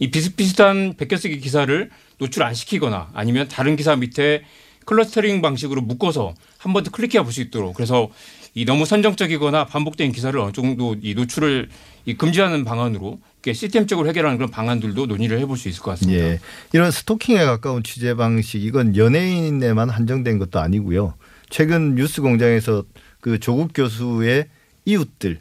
이 0.00 0.10
비슷비슷한 0.10 0.94
베껴쓰기 0.96 1.38
기사를 1.38 1.90
노출 2.18 2.42
안 2.42 2.52
시키거나 2.54 3.10
아니면 3.14 3.48
다른 3.48 3.76
기사 3.76 3.94
밑에 3.94 4.42
clustering 4.86 5.42
방식으로 5.42 5.82
묶어서 5.82 6.34
한 6.58 6.72
번 6.72 6.82
더 6.84 6.90
클릭해 6.90 7.22
볼 7.22 7.32
수 7.32 7.40
있도록 7.42 7.74
그래서 7.74 8.08
이 8.54 8.64
너무 8.64 8.86
선정적이거나 8.86 9.66
반복된 9.66 10.12
기사를 10.12 10.38
어느 10.40 10.52
정도 10.52 10.96
이 11.02 11.14
노출을 11.14 11.68
이 12.06 12.14
금지하는 12.14 12.64
방안으로 12.64 13.18
이렇게 13.42 13.52
시스템적으로 13.52 14.08
해결하는 14.08 14.38
그런 14.38 14.50
방안들도 14.50 15.06
논의를 15.06 15.38
해볼 15.40 15.58
수 15.58 15.68
있을 15.68 15.82
것 15.82 15.90
같습니다. 15.92 16.24
예. 16.24 16.38
이런 16.72 16.90
스토킹에 16.90 17.44
가까운 17.44 17.82
취재 17.82 18.14
방식 18.14 18.62
이건 18.62 18.96
연예인에만 18.96 19.90
한정된 19.90 20.38
것도 20.38 20.58
아니고요. 20.60 21.14
최근 21.50 21.94
뉴스 21.96 22.22
공장에서 22.22 22.84
그 23.20 23.38
조국 23.40 23.72
교수의 23.74 24.46
이웃들 24.86 25.40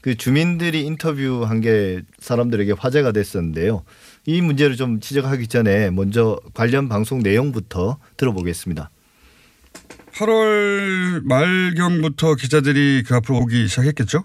그 0.00 0.16
주민들이 0.16 0.82
인터뷰한 0.82 1.60
게 1.60 2.02
사람들에게 2.20 2.72
화제가 2.78 3.12
됐었는데요. 3.12 3.82
이 4.26 4.40
문제를 4.40 4.76
좀 4.76 5.00
지적하기 5.00 5.48
전에 5.48 5.90
먼저 5.90 6.38
관련 6.54 6.88
방송 6.88 7.20
내용부터 7.22 7.98
들어보겠습니다. 8.16 8.90
8월 10.12 11.26
말경부터 11.26 12.36
기자들이 12.36 13.02
그 13.06 13.14
앞으로 13.16 13.38
오기 13.40 13.66
시작했겠죠? 13.66 14.24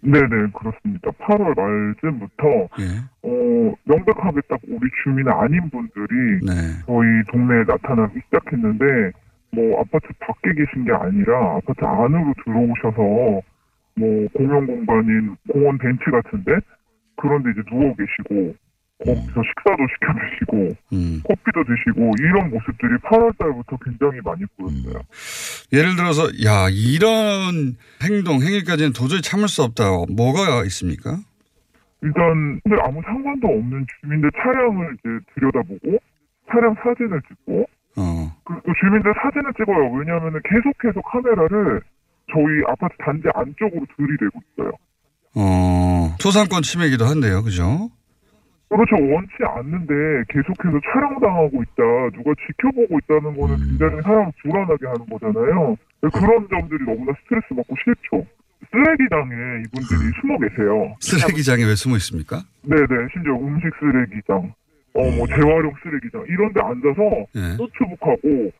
네네 0.00 0.50
그렇습니다. 0.52 1.10
8월 1.10 1.54
말쯤부터 1.56 2.44
예. 2.80 3.02
어, 3.22 3.74
명백하게 3.84 4.40
딱 4.48 4.60
우리 4.68 4.88
주민 5.02 5.28
아닌 5.28 5.68
분들이 5.70 6.40
네. 6.42 6.52
저희 6.86 7.06
동네에 7.30 7.64
나타나기 7.66 8.20
시작했는데 8.26 9.12
뭐 9.52 9.80
아파트 9.80 10.06
밖에 10.20 10.54
계신 10.54 10.84
게 10.84 10.92
아니라 10.92 11.56
아파트 11.56 11.84
안으로 11.84 12.34
들어오셔서 12.44 12.96
뭐 13.98 14.28
공용 14.34 14.66
공간인 14.66 15.36
공원 15.48 15.78
벤치 15.78 16.04
같은데 16.10 16.52
그런데 17.16 17.50
이제 17.50 17.62
누워 17.68 17.94
계시고 17.94 18.54
거기서 19.04 19.42
식사도 19.42 19.82
시켜 19.92 20.12
드시고 20.14 20.76
음. 20.94 21.22
커피도 21.24 21.64
드시고 21.64 22.12
이런 22.18 22.50
모습들이 22.50 22.96
8월 23.04 23.36
달부터 23.38 23.76
굉장히 23.84 24.20
많이 24.24 24.44
보였어요. 24.56 25.02
예를 25.72 25.96
들어서 25.96 26.24
야 26.44 26.68
이런 26.70 27.76
행동 28.02 28.40
행위까지는 28.40 28.92
도저히 28.94 29.20
참을 29.20 29.48
수 29.48 29.62
없다. 29.62 29.84
뭐가 30.08 30.64
있습니까? 30.64 31.18
일단 32.02 32.60
근데 32.64 32.76
아무 32.82 33.02
상관도 33.02 33.48
없는 33.48 33.86
주민들 34.00 34.30
차량을 34.32 34.96
이제 34.98 35.24
들여다보고 35.34 35.98
차량 36.50 36.74
사진을 36.82 37.20
찍고 37.28 37.66
어. 37.96 38.32
그리고 38.44 38.72
주민들 38.80 39.12
사진을 39.22 39.52
찍어요. 39.58 39.92
왜냐하면 39.92 40.40
계속해서 40.44 41.00
카메라를 41.02 41.82
저희 42.32 42.62
아파트 42.68 42.94
단지 43.04 43.28
안쪽으로 43.34 43.84
들이대고 43.96 44.40
있어요. 44.54 44.72
어. 45.34 46.16
소상권 46.18 46.62
침해이기도 46.62 47.04
한데요. 47.04 47.42
그죠? 47.42 47.90
그렇죠. 48.68 48.96
원치 48.96 49.34
않는데 49.40 49.94
계속해서 50.28 50.80
촬영당하고 50.92 51.62
있다. 51.62 51.82
누가 52.14 52.32
지켜보고 52.46 52.98
있다는 52.98 53.36
거는 53.38 53.56
굉장히 53.56 54.02
사람 54.02 54.30
불안하게 54.42 54.86
하는 54.86 55.06
거잖아요. 55.06 55.76
그런 56.00 56.48
점들이 56.48 56.84
너무나 56.84 57.12
스트레스 57.22 57.54
받고 57.54 57.74
싫죠. 57.84 58.26
쓰레기장에 58.70 59.62
이분들이 59.66 60.10
숨어 60.20 60.38
계세요. 60.38 60.94
쓰레기장에 61.00 61.64
왜 61.64 61.74
숨어 61.76 61.96
있습니까? 61.96 62.42
네네. 62.62 63.08
심지어 63.12 63.34
음식 63.34 63.70
쓰레기장, 63.78 64.52
어, 64.94 65.10
뭐 65.16 65.26
재활용 65.28 65.72
쓰레기장 65.82 66.24
이런 66.28 66.52
데 66.52 66.60
앉아서 66.60 67.26
예. 67.36 67.56
노트북하고 67.56 68.50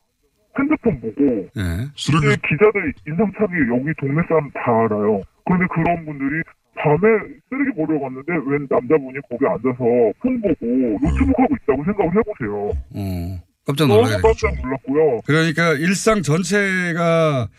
핸드폰 0.57 1.01
보고 1.01 1.49
예. 1.57 1.85
이제 1.93 2.37
기자들 2.47 2.93
인상착의 3.07 3.59
여기 3.75 3.93
동네 3.99 4.21
사람 4.27 4.49
다 4.51 4.61
알아요. 4.85 5.21
그런데 5.45 5.65
그런 5.73 6.05
분들이 6.05 6.41
밤에 6.79 7.07
쓰레기 7.49 7.75
버리러 7.75 7.99
갔는데 8.01 8.33
웬 8.45 8.67
남자분이 8.69 9.17
거기 9.29 9.45
앉아서 9.45 10.13
폰 10.21 10.41
보고 10.41 10.65
노트북 11.01 11.39
하고 11.39 11.55
있다고 11.63 11.83
생각을 11.83 12.11
해보세요. 12.17 12.71
어. 12.93 13.41
깜짝 13.65 13.87
놀라게. 13.87 14.21
깜짝 14.21 14.53
놀랐고요. 14.61 15.21
그러니까 15.25 15.73
일상 15.73 16.21
전체가 16.21 17.49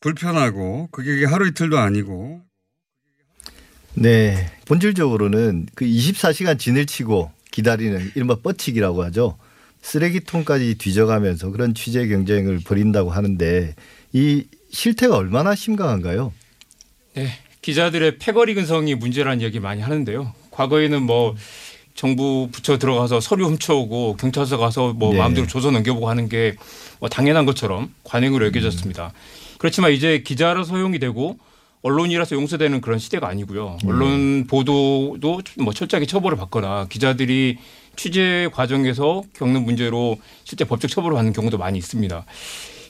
불편하고 0.00 0.88
그게 0.90 1.24
하루 1.26 1.46
이틀도 1.48 1.78
아니고 1.78 2.40
네. 3.94 4.46
본질적으로는 4.66 5.66
그 5.74 5.84
24시간 5.84 6.58
진을 6.58 6.86
치고 6.86 7.30
기다리는 7.50 8.00
이른바 8.14 8.36
뻗치기라고 8.36 9.02
하죠. 9.04 9.36
쓰레기통까지 9.82 10.78
뒤져가면서 10.78 11.50
그런 11.50 11.74
취재 11.74 12.06
경쟁을 12.06 12.60
벌인다고 12.64 13.10
하는데 13.10 13.74
이 14.12 14.46
실태가 14.70 15.16
얼마나 15.16 15.54
심각한가요? 15.54 16.32
네, 17.14 17.28
기자들의 17.68 18.16
패거리 18.18 18.54
근성이 18.54 18.94
문제라는 18.94 19.42
얘기 19.42 19.60
많이 19.60 19.82
하는데요. 19.82 20.32
과거에는 20.52 21.02
뭐 21.02 21.34
정부 21.94 22.48
부처 22.50 22.78
들어가서 22.78 23.20
서류 23.20 23.44
훔쳐오고 23.44 24.16
경찰서 24.16 24.56
가서 24.56 24.94
뭐 24.94 25.12
네. 25.12 25.18
마음대로 25.18 25.46
조서 25.46 25.70
넘겨보고 25.70 26.08
하는 26.08 26.28
게 26.28 26.56
뭐 27.00 27.08
당연한 27.08 27.46
것처럼 27.46 27.92
관행으로 28.04 28.46
여겨졌습니다. 28.46 29.12
그렇지만 29.58 29.92
이제 29.92 30.22
기자라서 30.24 30.74
허용이 30.74 30.98
되고 30.98 31.38
언론이라서 31.82 32.34
용서되는 32.34 32.80
그런 32.80 32.98
시대가 32.98 33.28
아니고요. 33.28 33.78
언론 33.86 34.46
보도도 34.48 35.40
뭐 35.58 35.72
철저하게 35.72 36.06
처벌을 36.06 36.36
받거나 36.36 36.86
기자들이 36.88 37.58
취재 37.96 38.48
과정에서 38.52 39.22
겪는 39.36 39.64
문제로 39.64 40.16
실제 40.44 40.64
법적 40.64 40.90
처벌을 40.90 41.14
받는 41.14 41.32
경우도 41.32 41.58
많이 41.58 41.78
있습니다. 41.78 42.24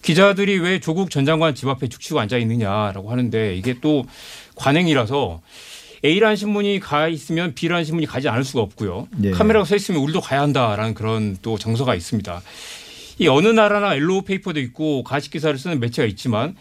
기자들이 0.01 0.59
왜 0.59 0.81
조국 0.81 1.11
전 1.11 1.27
장관 1.27 1.55
집 1.55 1.69
앞에 1.69 1.89
죽치고 1.89 2.21
앉아 2.21 2.39
있느냐라고 2.39 3.11
하는데 3.11 3.57
이게 3.57 3.75
또 3.81 4.07
관행이라서 4.59 5.41
A라는 6.05 6.37
신문이 6.37 6.81
가 6.81 7.09
있으면 7.09 7.55
B라는 7.55 7.85
신문이 7.85 8.07
가지 8.07 8.29
않을 8.29 8.45
수가 8.45 8.61
없고요. 8.63 9.09
예. 9.25 9.31
카메라가 9.31 9.65
서 9.65 9.75
있으면 9.75 10.01
우리도 10.03 10.21
가야 10.21 10.43
한다라는 10.43 10.95
그런 10.95 11.37
또 11.43 11.59
정서가 11.59 11.95
있습니다. 11.95 12.43
이 13.19 13.29
어느 13.29 13.49
나라나 13.49 13.95
yellow 13.95 14.23
paper도 14.23 14.61
있고 14.61 15.03
가십 15.03 15.33
기사를 15.33 15.59
쓰는 15.59 15.81
매체가 15.81 16.07
있지만 16.07 16.55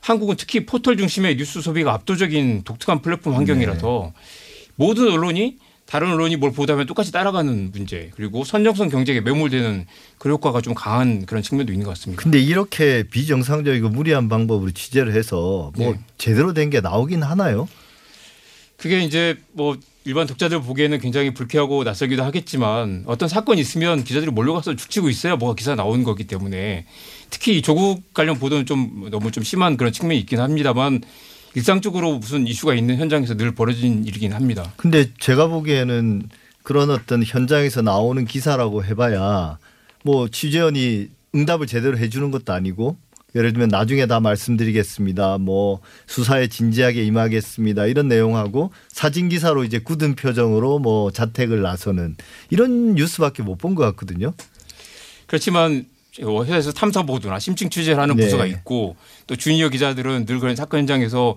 한국은 0.00 0.36
특히 0.36 0.64
포털 0.66 0.96
중심의 0.96 1.36
뉴스 1.36 1.60
소비가 1.60 1.92
압도적인 1.94 2.62
독특한 2.62 3.02
플랫폼 3.02 3.34
환경이라서 3.34 4.12
모든 4.76 5.10
언론이 5.10 5.56
다른 5.86 6.10
언론이 6.12 6.36
뭘 6.36 6.52
보도하면 6.52 6.86
똑같이 6.86 7.12
따라가는 7.12 7.70
문제 7.72 8.10
그리고 8.16 8.44
선정성 8.44 8.88
경쟁에 8.88 9.20
매몰되는 9.20 9.86
그 10.18 10.28
효과가 10.28 10.60
좀 10.60 10.74
강한 10.74 11.24
그런 11.26 11.42
측면도 11.42 11.72
있는 11.72 11.84
것 11.84 11.90
같습니다. 11.92 12.20
근데 12.22 12.40
이렇게 12.40 13.04
비정상적이고 13.04 13.88
무리한 13.90 14.28
방법으로 14.28 14.72
취재를 14.72 15.14
해서 15.14 15.72
뭐 15.76 15.92
네. 15.92 16.00
제대로 16.18 16.52
된 16.52 16.66
게 16.70 16.80
나오긴 16.80 17.22
하나요? 17.22 17.68
그게 18.76 19.00
이제 19.04 19.38
뭐 19.52 19.76
일반 20.04 20.26
독자들 20.26 20.60
보기에는 20.62 20.98
굉장히 20.98 21.32
불쾌하고 21.32 21.84
낯설기도 21.84 22.22
하겠지만 22.24 23.04
어떤 23.06 23.28
사건이 23.28 23.60
있으면 23.60 24.02
기자들이 24.04 24.30
몰려가서 24.32 24.74
죽치고 24.76 25.08
있어야 25.08 25.36
뭐가 25.36 25.54
기사 25.54 25.74
나오는 25.76 26.02
거기 26.04 26.24
때문에 26.24 26.86
특히 27.30 27.58
이 27.58 27.62
조국 27.62 28.12
관련 28.12 28.38
보도는 28.38 28.66
좀 28.66 29.08
너무 29.10 29.30
좀 29.30 29.44
심한 29.44 29.76
그런 29.76 29.92
측면이 29.92 30.18
있긴 30.20 30.40
합니다만 30.40 31.00
일상적으로 31.56 32.18
무슨 32.18 32.46
이슈가 32.46 32.74
있는 32.74 32.98
현장에서 32.98 33.34
늘 33.34 33.54
벌어진 33.54 34.04
일이긴 34.04 34.34
합니다. 34.34 34.74
근데 34.76 35.10
제가 35.18 35.46
보기에는 35.46 36.28
그런 36.62 36.90
어떤 36.90 37.22
현장에서 37.24 37.80
나오는 37.80 38.22
기사라고 38.26 38.84
해봐야 38.84 39.58
뭐 40.04 40.28
취재원이 40.28 41.08
응답을 41.34 41.66
제대로 41.66 41.96
해주는 41.96 42.30
것도 42.30 42.52
아니고 42.52 42.98
예를 43.34 43.54
들면 43.54 43.68
나중에 43.68 44.04
다 44.06 44.20
말씀드리겠습니다. 44.20 45.38
뭐 45.38 45.80
수사에 46.06 46.46
진지하게 46.48 47.04
임하겠습니다. 47.04 47.86
이런 47.86 48.08
내용하고 48.08 48.70
사진 48.88 49.30
기사로 49.30 49.64
이제 49.64 49.78
굳은 49.78 50.14
표정으로 50.14 50.78
뭐 50.78 51.10
자택을 51.10 51.62
나서는 51.62 52.16
이런 52.50 52.94
뉴스밖에 52.96 53.42
못 53.42 53.56
본 53.56 53.74
것 53.74 53.82
같거든요. 53.84 54.32
그렇지만 55.26 55.86
회사에서 56.20 56.72
탐사 56.72 57.02
보도나 57.02 57.38
심층 57.38 57.68
취재를 57.68 58.00
하는 58.00 58.16
네. 58.16 58.24
부서가 58.24 58.46
있고 58.46 58.96
또 59.26 59.36
주니어 59.36 59.68
기자들은 59.68 60.26
늘 60.26 60.40
그런 60.40 60.56
사건 60.56 60.80
현장에서 60.80 61.36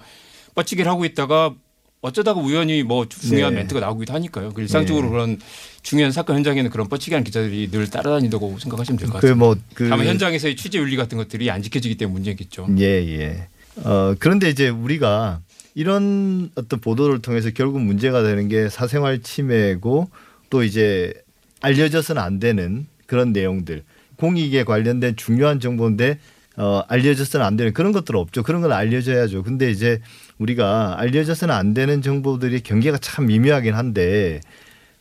뻗치기를 0.55 0.89
하고 0.89 1.05
있다가 1.05 1.53
어쩌다가 2.01 2.39
우연히 2.39 2.83
뭐 2.83 3.07
중요한 3.09 3.53
네. 3.53 3.61
멘트가 3.61 3.81
나오기도 3.81 4.13
하니까요. 4.13 4.53
그 4.53 4.61
일상적으로 4.61 5.07
네. 5.07 5.11
그런 5.11 5.39
중요한 5.81 6.11
사건 6.11 6.37
현장에는 6.37 6.71
그런 6.71 6.87
뻗치기하는 6.87 7.25
기자들이 7.25 7.71
늘 7.71 7.89
따라다닌다고 7.89 8.57
생각하시면 8.57 8.99
될것그 8.99 9.21
같습니다. 9.21 9.35
뭐그 9.35 9.89
다만 9.89 10.07
현장에서의 10.07 10.55
취재 10.55 10.79
윤리 10.79 10.95
같은 10.95 11.17
것들이 11.17 11.51
안 11.51 11.61
지켜지기 11.61 11.95
때문에 11.95 12.13
문제겠죠. 12.13 12.67
예, 12.79 12.85
예. 12.85 13.47
어, 13.83 14.15
그런데 14.17 14.49
이제 14.49 14.69
우리가 14.69 15.41
이런 15.75 16.51
어떤 16.55 16.79
보도를 16.79 17.21
통해서 17.21 17.49
결국 17.51 17.81
문제가 17.81 18.23
되는 18.23 18.47
게 18.47 18.69
사생활 18.69 19.21
침해고 19.21 20.09
또 20.49 20.63
이제 20.63 21.13
알려져서는 21.61 22.21
안 22.21 22.39
되는 22.39 22.87
그런 23.05 23.33
내용들. 23.33 23.83
공익에 24.19 24.65
관련된 24.65 25.15
중요한 25.15 25.59
정보인데 25.59 26.19
어, 26.57 26.83
알려져서는 26.89 27.45
안 27.45 27.55
되는 27.55 27.73
그런 27.73 27.93
것들 27.93 28.17
없죠. 28.17 28.43
그런 28.43 28.61
건 28.61 28.73
알려져야죠. 28.73 29.43
근데 29.43 29.71
이제 29.71 30.01
우리가 30.39 30.99
알려져서는 30.99 31.55
안 31.55 31.73
되는 31.73 32.01
정보들이 32.01 32.61
경계가 32.61 32.97
참 32.97 33.27
미묘하긴 33.27 33.73
한데 33.73 34.41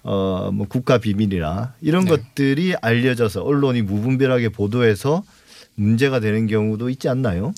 어, 0.04 0.50
뭐 0.52 0.68
국가 0.68 0.98
비밀이나 0.98 1.74
이런 1.80 2.04
네. 2.04 2.10
것들이 2.10 2.76
알려져서 2.80 3.42
언론이 3.42 3.82
무분별하게 3.82 4.50
보도해서 4.50 5.24
문제가 5.74 6.20
되는 6.20 6.46
경우도 6.46 6.88
있지 6.90 7.08
않나요? 7.08 7.52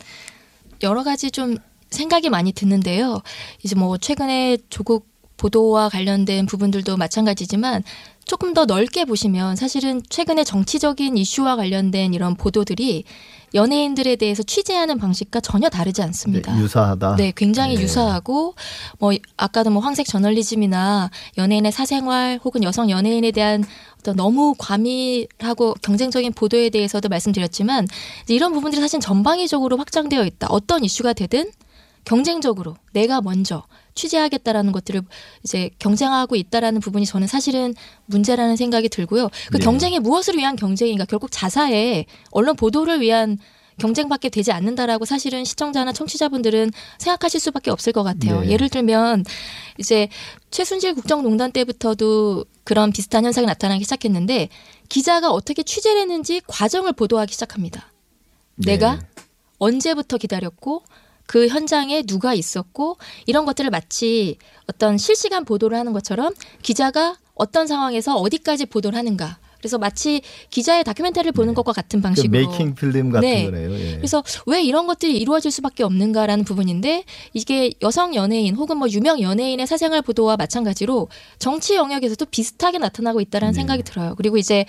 여러 0.83 1.05
가지 1.05 1.31
좀 1.31 1.57
생각이 1.91 2.31
많이 2.31 2.53
드는데요. 2.53 3.21
이제 3.63 3.75
뭐 3.75 3.99
최근에 3.99 4.57
조국 4.71 5.11
보도와 5.37 5.89
관련된 5.89 6.47
부분들도 6.47 6.97
마찬가지지만 6.97 7.83
조금 8.31 8.55
더 8.55 8.65
넓게 8.65 9.07
보시면 9.07 9.57
사실은 9.57 10.01
최근에 10.09 10.45
정치적인 10.45 11.17
이슈와 11.17 11.57
관련된 11.57 12.15
이런 12.15 12.37
보도들이 12.37 13.03
연예인들에 13.55 14.15
대해서 14.15 14.45
취재하는 14.45 14.99
방식과 14.99 15.41
전혀 15.41 15.69
다르지 15.69 16.01
않습니다. 16.03 16.55
네, 16.55 16.61
유사하다. 16.61 17.17
네, 17.17 17.33
굉장히 17.35 17.75
네. 17.75 17.83
유사하고 17.83 18.55
뭐 19.01 19.13
아까도 19.37 19.71
뭐 19.71 19.83
황색 19.83 20.07
저널리즘이나 20.07 21.11
연예인의 21.39 21.73
사생활 21.73 22.39
혹은 22.45 22.63
여성 22.63 22.89
연예인에 22.89 23.33
대한 23.33 23.65
어떤 23.99 24.15
너무 24.15 24.55
과밀하고 24.57 25.75
경쟁적인 25.83 26.33
보도에 26.33 26.71
대해서도 26.71 27.09
말씀드렸지만 27.09 27.89
이제 28.23 28.33
이런 28.33 28.53
부분들이 28.53 28.81
사실 28.81 29.01
전방위적으로 29.01 29.77
확장되어 29.77 30.25
있다. 30.25 30.47
어떤 30.51 30.85
이슈가 30.85 31.15
되든 31.15 31.51
경쟁적으로 32.05 32.77
내가 32.93 33.21
먼저 33.21 33.65
취재하겠다라는 33.95 34.73
것들을 34.73 35.03
이제 35.45 35.71
경쟁하고 35.79 36.37
있다라는 36.37 36.81
부분이 36.81 37.07
저는 37.07 37.27
사실은 37.27 37.75
문제라는 38.07 38.57
생각이 38.57 38.89
들고요. 38.89 39.29
그 39.51 39.59
네. 39.59 39.65
경쟁이 39.65 39.99
무엇을 39.99 40.37
위한 40.37 40.57
경쟁인가? 40.57 41.05
결국 41.05 41.31
자사의 41.31 42.07
언론 42.31 42.57
보도를 42.57 43.01
위한 43.01 43.39
경쟁밖에 43.79 44.29
되지 44.29 44.53
않는다라고 44.53 45.05
사실은 45.05 45.45
시청자나 45.45 45.93
청취자분들은 45.93 46.71
생각하실 46.99 47.41
수밖에 47.41 47.71
없을 47.71 47.93
것 47.93 48.03
같아요. 48.03 48.41
네. 48.41 48.51
예를 48.51 48.69
들면 48.69 49.25
이제 49.79 50.09
최순실 50.51 50.95
국정농단 50.95 51.51
때부터도 51.51 52.45
그런 52.65 52.93
비슷한 52.93 53.25
현상이 53.25 53.47
나타나기 53.47 53.83
시작했는데 53.85 54.51
기자가 54.89 55.31
어떻게 55.31 55.63
취재를 55.63 56.03
했는지 56.03 56.43
과정을 56.47 56.93
보도하기 56.93 57.33
시작합니다. 57.33 57.91
네. 58.57 58.73
내가 58.73 59.01
언제부터 59.59 60.19
기다렸고 60.19 60.85
그 61.31 61.47
현장에 61.47 62.03
누가 62.03 62.35
있었고 62.35 62.97
이런 63.25 63.45
것들을 63.45 63.71
마치 63.71 64.37
어떤 64.67 64.99
실시간 64.99 65.45
보도를 65.45 65.79
하는 65.79 65.93
것처럼 65.93 66.35
기자가 66.61 67.19
어떤 67.37 67.69
상황에서 67.69 68.17
어디까지 68.17 68.67
보도를 68.67 68.99
하는가. 68.99 69.39
그래서 69.59 69.79
마치 69.79 70.23
기자의 70.49 70.83
다큐멘터리를 70.83 71.31
보는 71.31 71.55
것과 71.55 71.73
같은 71.73 72.01
그 72.01 72.03
방식으로 72.03 72.33
메이킹 72.33 72.75
필름 72.75 73.11
같은 73.11 73.29
네. 73.29 73.45
거네요. 73.45 73.73
예. 73.79 73.97
그래서 73.99 74.25
왜 74.47 74.61
이런 74.61 74.89
것들이 74.89 75.17
이루어질 75.19 75.53
수밖에 75.53 75.85
없는가라는 75.85 76.45
부분인데 76.45 77.05
이게 77.33 77.71
여성 77.81 78.17
연예인 78.17 78.57
혹은 78.57 78.79
뭐 78.79 78.89
유명 78.89 79.21
연예인의 79.21 79.69
사생활 79.69 80.03
보도와 80.03 80.37
마찬가지로 80.37 81.07
정치 81.39 81.77
영역에서도 81.77 82.25
비슷하게 82.27 82.79
나타나고 82.79 83.21
있다라는 83.21 83.53
네. 83.53 83.57
생각이 83.61 83.85
들어요. 83.85 84.17
그리고 84.17 84.37
이제 84.37 84.65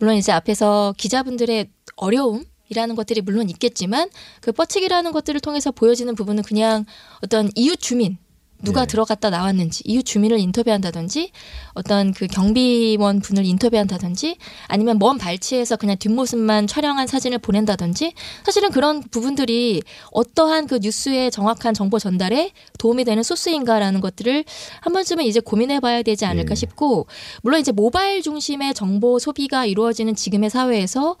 물론 0.00 0.16
이제 0.16 0.32
앞에서 0.32 0.92
기자분들의 0.98 1.68
어려움 1.94 2.49
이라는 2.70 2.94
것들이 2.94 3.20
물론 3.20 3.50
있겠지만 3.50 4.08
그 4.40 4.52
뻗치기라는 4.52 5.12
것들을 5.12 5.40
통해서 5.40 5.70
보여지는 5.70 6.14
부분은 6.14 6.42
그냥 6.42 6.86
어떤 7.20 7.50
이웃 7.54 7.78
주민 7.78 8.16
누가 8.62 8.82
네. 8.82 8.86
들어갔다 8.88 9.30
나왔는지 9.30 9.82
이웃 9.86 10.02
주민을 10.02 10.38
인터뷰한다든지 10.38 11.30
어떤 11.72 12.12
그 12.12 12.26
경비원 12.26 13.20
분을 13.20 13.44
인터뷰한다든지 13.44 14.36
아니면 14.66 14.98
먼 14.98 15.18
발치에서 15.18 15.76
그냥 15.76 15.96
뒷모습만 15.98 16.66
촬영한 16.66 17.06
사진을 17.06 17.38
보낸다든지 17.38 18.12
사실은 18.44 18.70
그런 18.70 19.02
부분들이 19.02 19.82
어떠한 20.12 20.66
그 20.66 20.78
뉴스의 20.82 21.30
정확한 21.30 21.74
정보 21.74 21.98
전달에 21.98 22.52
도움이 22.78 23.04
되는 23.04 23.22
소스인가라는 23.22 24.00
것들을 24.00 24.44
한 24.80 24.92
번쯤은 24.92 25.24
이제 25.24 25.40
고민해 25.40 25.80
봐야 25.80 26.02
되지 26.02 26.26
않을까 26.26 26.50
네. 26.50 26.54
싶고 26.54 27.06
물론 27.42 27.60
이제 27.60 27.72
모바일 27.72 28.22
중심의 28.22 28.74
정보 28.74 29.18
소비가 29.18 29.64
이루어지는 29.64 30.14
지금의 30.14 30.50
사회에서 30.50 31.16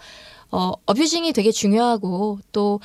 어, 0.50 0.72
어뷰징이 0.86 1.32
되게 1.32 1.50
중요하고 1.50 2.38
또 2.52 2.80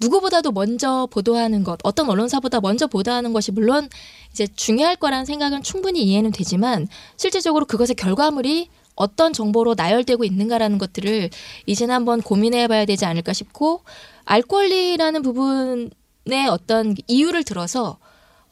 누구보다도 0.00 0.52
먼저 0.52 1.08
보도하는 1.10 1.64
것, 1.64 1.78
어떤 1.82 2.08
언론사보다 2.10 2.60
먼저 2.60 2.86
보도하는 2.86 3.32
것이 3.32 3.50
물론 3.52 3.88
이제 4.30 4.46
중요할 4.46 4.96
거라는 4.96 5.24
생각은 5.24 5.62
충분히 5.62 6.02
이해는 6.02 6.32
되지만 6.32 6.86
실제적으로 7.16 7.64
그것의 7.64 7.94
결과물이 7.96 8.68
어떤 8.94 9.32
정보로 9.32 9.74
나열되고 9.74 10.24
있는가라는 10.24 10.78
것들을 10.78 11.30
이제는 11.66 11.94
한번 11.94 12.20
고민해 12.20 12.68
봐야 12.68 12.84
되지 12.84 13.04
않을까 13.04 13.32
싶고 13.32 13.82
알 14.24 14.42
권리라는 14.42 15.22
부분의 15.22 16.48
어떤 16.50 16.94
이유를 17.06 17.44
들어서 17.44 17.98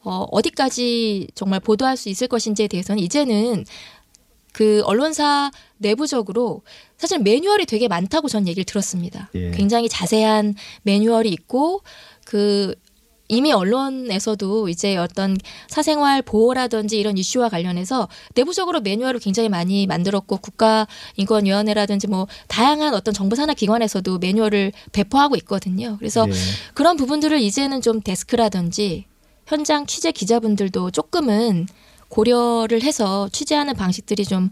어, 0.03 0.25
어디까지 0.31 1.29
정말 1.33 1.59
보도할 1.59 1.97
수 1.97 2.09
있을 2.09 2.27
것인지에 2.27 2.67
대해서는 2.67 3.01
이제는 3.01 3.65
그 4.53 4.81
언론사 4.85 5.51
내부적으로 5.77 6.61
사실 6.97 7.19
매뉴얼이 7.19 7.65
되게 7.65 7.87
많다고 7.87 8.27
전 8.27 8.47
얘기를 8.47 8.63
들었습니다. 8.63 9.29
예. 9.35 9.51
굉장히 9.51 9.89
자세한 9.89 10.55
매뉴얼이 10.83 11.29
있고 11.29 11.81
그 12.25 12.75
이미 13.27 13.51
언론에서도 13.51 14.69
이제 14.69 14.97
어떤 14.97 15.35
사생활 15.67 16.21
보호라든지 16.21 16.99
이런 16.99 17.17
이슈와 17.17 17.49
관련해서 17.49 18.07
내부적으로 18.35 18.81
매뉴얼을 18.81 19.19
굉장히 19.19 19.49
많이 19.49 19.87
만들었고 19.87 20.37
국가인권위원회라든지 20.37 22.07
뭐 22.07 22.27
다양한 22.47 22.93
어떤 22.93 23.13
정부 23.13 23.35
산하 23.35 23.53
기관에서도 23.53 24.19
매뉴얼을 24.19 24.73
배포하고 24.91 25.35
있거든요. 25.37 25.95
그래서 25.97 26.27
예. 26.29 26.33
그런 26.75 26.97
부분들을 26.97 27.39
이제는 27.39 27.81
좀 27.81 28.01
데스크라든지 28.01 29.05
현장 29.47 29.85
취재 29.85 30.11
기자분들도 30.11 30.91
조금은 30.91 31.67
고려를 32.09 32.83
해서 32.83 33.27
취재하는 33.31 33.75
방식들이 33.75 34.23
좀 34.25 34.49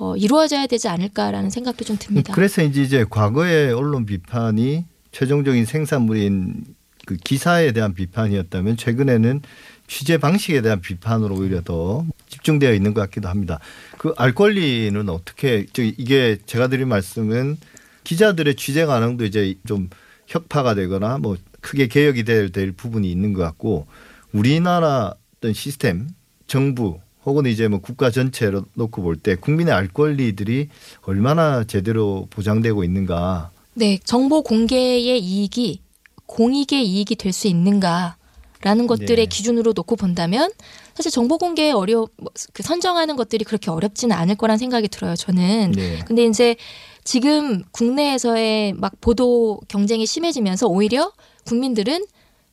어, 0.00 0.16
이루어져야 0.16 0.66
되지 0.66 0.88
않을까라는 0.88 1.50
생각도 1.50 1.84
좀 1.84 1.96
듭니다. 1.98 2.32
그래서 2.34 2.62
이제 2.62 2.82
이제 2.82 3.04
과거의 3.08 3.72
언론 3.72 4.06
비판이 4.06 4.86
최종적인 5.12 5.66
생산물인 5.66 6.64
그 7.04 7.16
기사에 7.16 7.72
대한 7.72 7.92
비판이었다면 7.94 8.78
최근에는 8.78 9.42
취재 9.86 10.16
방식에 10.18 10.62
대한 10.62 10.80
비판으로 10.80 11.34
오히려 11.36 11.60
더 11.62 12.06
집중되어 12.28 12.72
있는 12.72 12.94
것 12.94 13.00
같기도 13.02 13.28
합니다. 13.28 13.58
그 13.98 14.14
알 14.16 14.32
권리는 14.34 15.06
어떻게 15.10 15.66
저 15.72 15.82
이게 15.82 16.38
제가 16.46 16.68
드린 16.68 16.88
말씀은 16.88 17.58
기자들의 18.04 18.54
취재 18.54 18.86
가능도 18.86 19.24
이제 19.26 19.54
좀 19.66 19.90
혁파가 20.28 20.74
되거나 20.76 21.18
뭐 21.18 21.36
크게 21.60 21.88
개혁이 21.88 22.22
될, 22.24 22.52
될 22.52 22.72
부분이 22.72 23.10
있는 23.10 23.32
것 23.34 23.42
같고 23.42 23.86
우리나라 24.32 25.12
어떤 25.36 25.52
시스템 25.52 26.08
정부 26.46 27.00
혹은 27.26 27.46
이제 27.46 27.68
뭐 27.68 27.80
국가 27.80 28.10
전체로 28.10 28.64
놓고 28.74 29.02
볼 29.02 29.16
때 29.16 29.34
국민의 29.36 29.74
알 29.74 29.88
권리들이 29.88 30.68
얼마나 31.02 31.64
제대로 31.64 32.26
보장되고 32.30 32.82
있는가. 32.84 33.50
네, 33.74 33.98
정보 34.04 34.42
공개의 34.42 35.18
이익이 35.20 35.80
공익의 36.26 36.86
이익이 36.86 37.16
될 37.16 37.32
수 37.32 37.46
있는가라는 37.48 38.86
것들의 38.86 39.16
네. 39.16 39.26
기준으로 39.26 39.72
놓고 39.74 39.96
본다면 39.96 40.50
사실 40.94 41.10
정보 41.10 41.38
공개에 41.38 41.72
어려 41.72 42.06
그 42.52 42.62
선정하는 42.62 43.16
것들이 43.16 43.44
그렇게 43.44 43.70
어렵지는 43.70 44.14
않을 44.16 44.36
거란 44.36 44.58
생각이 44.58 44.88
들어요. 44.88 45.14
저는. 45.16 45.72
네. 45.72 45.98
근데 46.06 46.24
이제 46.24 46.56
지금 47.04 47.62
국내에서의 47.72 48.74
막 48.74 48.92
보도 49.00 49.60
경쟁이 49.68 50.06
심해지면서 50.06 50.66
오히려 50.68 51.12
국민들은 51.46 52.04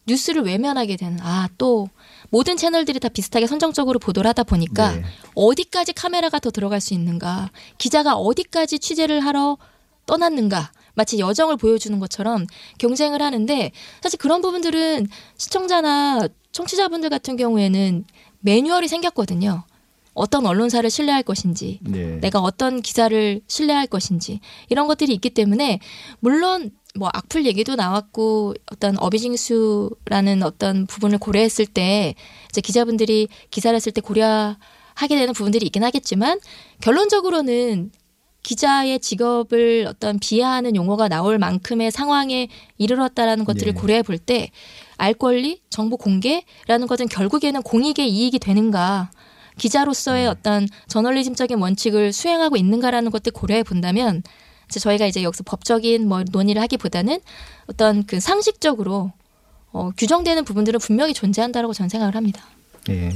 뉴스를 0.07 0.43
외면하게 0.43 0.95
되는 0.95 1.19
아 1.21 1.49
또 1.57 1.89
모든 2.29 2.57
채널들이 2.57 2.99
다 2.99 3.09
비슷하게 3.09 3.47
선정적으로 3.47 3.99
보도를 3.99 4.27
하다 4.29 4.43
보니까 4.43 4.95
네. 4.95 5.03
어디까지 5.35 5.93
카메라가 5.93 6.39
더 6.39 6.51
들어갈 6.51 6.81
수 6.81 6.93
있는가 6.93 7.51
기자가 7.77 8.15
어디까지 8.15 8.79
취재를 8.79 9.21
하러 9.21 9.57
떠났는가 10.05 10.71
마치 10.93 11.19
여정을 11.19 11.57
보여주는 11.57 11.97
것처럼 11.99 12.47
경쟁을 12.79 13.21
하는데 13.21 13.71
사실 14.01 14.17
그런 14.17 14.41
부분들은 14.41 15.07
시청자나 15.37 16.27
청취자분들 16.51 17.09
같은 17.09 17.37
경우에는 17.37 18.05
매뉴얼이 18.39 18.87
생겼거든요. 18.87 19.63
어떤 20.13 20.47
언론사를 20.47 20.89
신뢰할 20.89 21.21
것인지 21.21 21.79
네. 21.83 22.19
내가 22.19 22.39
어떤 22.39 22.81
기사를 22.81 23.41
신뢰할 23.45 23.85
것인지 23.85 24.39
이런 24.69 24.87
것들이 24.87 25.13
있기 25.13 25.29
때문에 25.29 25.79
물론 26.19 26.71
뭐 26.97 27.09
악플 27.13 27.45
얘기도 27.45 27.75
나왔고 27.75 28.53
어떤 28.71 28.97
어비징수라는 28.97 30.43
어떤 30.43 30.85
부분을 30.87 31.17
고려했을 31.17 31.65
때 31.65 32.15
이제 32.49 32.61
기자분들이 32.61 33.27
기사를 33.51 33.79
쓸때 33.79 34.01
고려하게 34.01 35.09
되는 35.09 35.33
부분들이 35.33 35.65
있긴 35.65 35.83
하겠지만 35.83 36.39
결론적으로는 36.81 37.91
기자의 38.43 38.99
직업을 38.99 39.85
어떤 39.89 40.19
비하하는 40.19 40.75
용어가 40.75 41.09
나올 41.09 41.37
만큼의 41.37 41.91
상황에 41.91 42.47
이르렀다라는 42.77 43.43
것들을 43.45 43.73
네. 43.73 43.79
고려해 43.79 44.03
볼 44.03 44.17
때 44.19 44.49
알 44.97 45.13
권리, 45.13 45.61
정보 45.69 45.95
공개라는 45.97 46.87
것은 46.87 47.07
결국에는 47.07 47.61
공익의 47.61 48.09
이익이 48.09 48.39
되는가 48.39 49.11
기자로서의 49.57 50.23
네. 50.23 50.27
어떤 50.27 50.67
저널리즘적인 50.87 51.59
원칙을 51.59 52.13
수행하고 52.13 52.57
있는가라는 52.57 53.11
것들 53.11 53.31
고려해 53.31 53.63
본다면 53.63 54.23
이제 54.69 54.79
저희가 54.79 55.05
이제 55.05 55.23
여기서 55.23 55.43
법적인 55.43 56.07
뭐 56.07 56.23
논의를 56.29 56.61
하기보다는 56.61 57.19
어떤 57.67 58.05
그 58.05 58.19
상식적으로 58.19 59.11
어, 59.71 59.91
규정되는 59.97 60.43
부분들은 60.45 60.79
분명히 60.79 61.13
존재한다라고 61.13 61.73
저는 61.73 61.89
생각을 61.89 62.15
합니다. 62.15 62.43
예. 62.89 63.11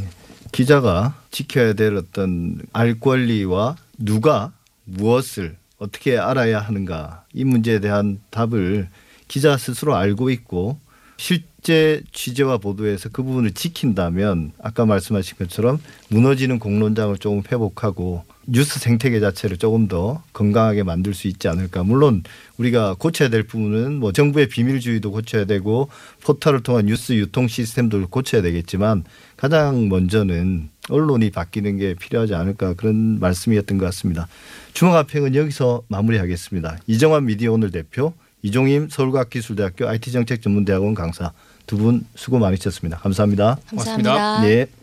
기자가 0.52 1.16
지켜야 1.32 1.74
될 1.74 1.96
어떤 1.96 2.62
알 2.74 3.00
권리와 3.00 3.78
누가 3.98 4.52
무엇을 4.84 5.56
어떻게 5.78 6.18
알아야 6.18 6.60
하는가 6.60 7.24
이 7.34 7.44
문제에 7.44 7.80
대한 7.80 8.20
답을 8.30 8.90
기자 9.28 9.58
스스로 9.58 9.96
알고 9.96 10.30
있고 10.30 10.78
실제 11.18 12.02
취재와 12.12 12.58
보도에서 12.58 13.10
그 13.10 13.24
부분을 13.24 13.52
지킨다면 13.54 14.52
아까 14.62 14.86
말씀하신 14.86 15.38
것처럼 15.38 15.80
무너지는 16.10 16.60
공론장을 16.60 17.18
조금 17.20 17.42
회복하고 17.50 18.26
뉴스 18.54 18.80
생태계 18.80 19.22
자체를 19.22 19.56
조금 19.58 19.88
더 19.88 20.22
건강하게 20.34 20.84
만들 20.84 21.14
수 21.14 21.28
있지 21.30 21.48
않을까. 21.48 21.84
물론 21.84 22.24
우리가 22.58 22.96
고쳐야 23.00 23.30
될 23.30 23.44
부분은 23.44 23.96
뭐 23.96 24.12
정부의 24.12 24.50
비밀주의도 24.50 25.12
고쳐야 25.12 25.46
되고 25.46 25.88
포털을 26.22 26.62
통한 26.62 26.86
뉴스 26.86 27.14
유통 27.14 27.48
시스템도 27.48 28.10
고쳐야 28.10 28.42
되겠지만 28.42 29.06
가장 29.38 29.88
먼저는 29.88 30.70
언론이 30.90 31.32
바뀌는 31.32 31.78
게 31.78 31.94
필요하지 31.94 32.36
않을까 32.36 32.74
그런 32.74 33.20
말씀이었던 33.22 33.78
것 33.78 33.86
같습니다. 33.86 34.28
주목합평은 34.74 35.34
여기서 35.36 35.84
마무리하겠습니다. 35.88 36.78
이정환 36.88 37.26
미디어 37.26 37.54
오늘 37.54 37.72
대표, 37.72 38.14
이종임 38.44 38.90
서울과학기술대학교 38.90 39.88
IT정책전문대학원 39.88 40.94
강사 40.94 41.32
두 41.68 41.78
분 41.78 42.06
수고 42.16 42.38
많으셨습니다. 42.40 42.98
감사합니다. 42.98 43.60
감사합니다. 43.70 44.12
고맙습니다. 44.14 44.42
네. 44.42 44.81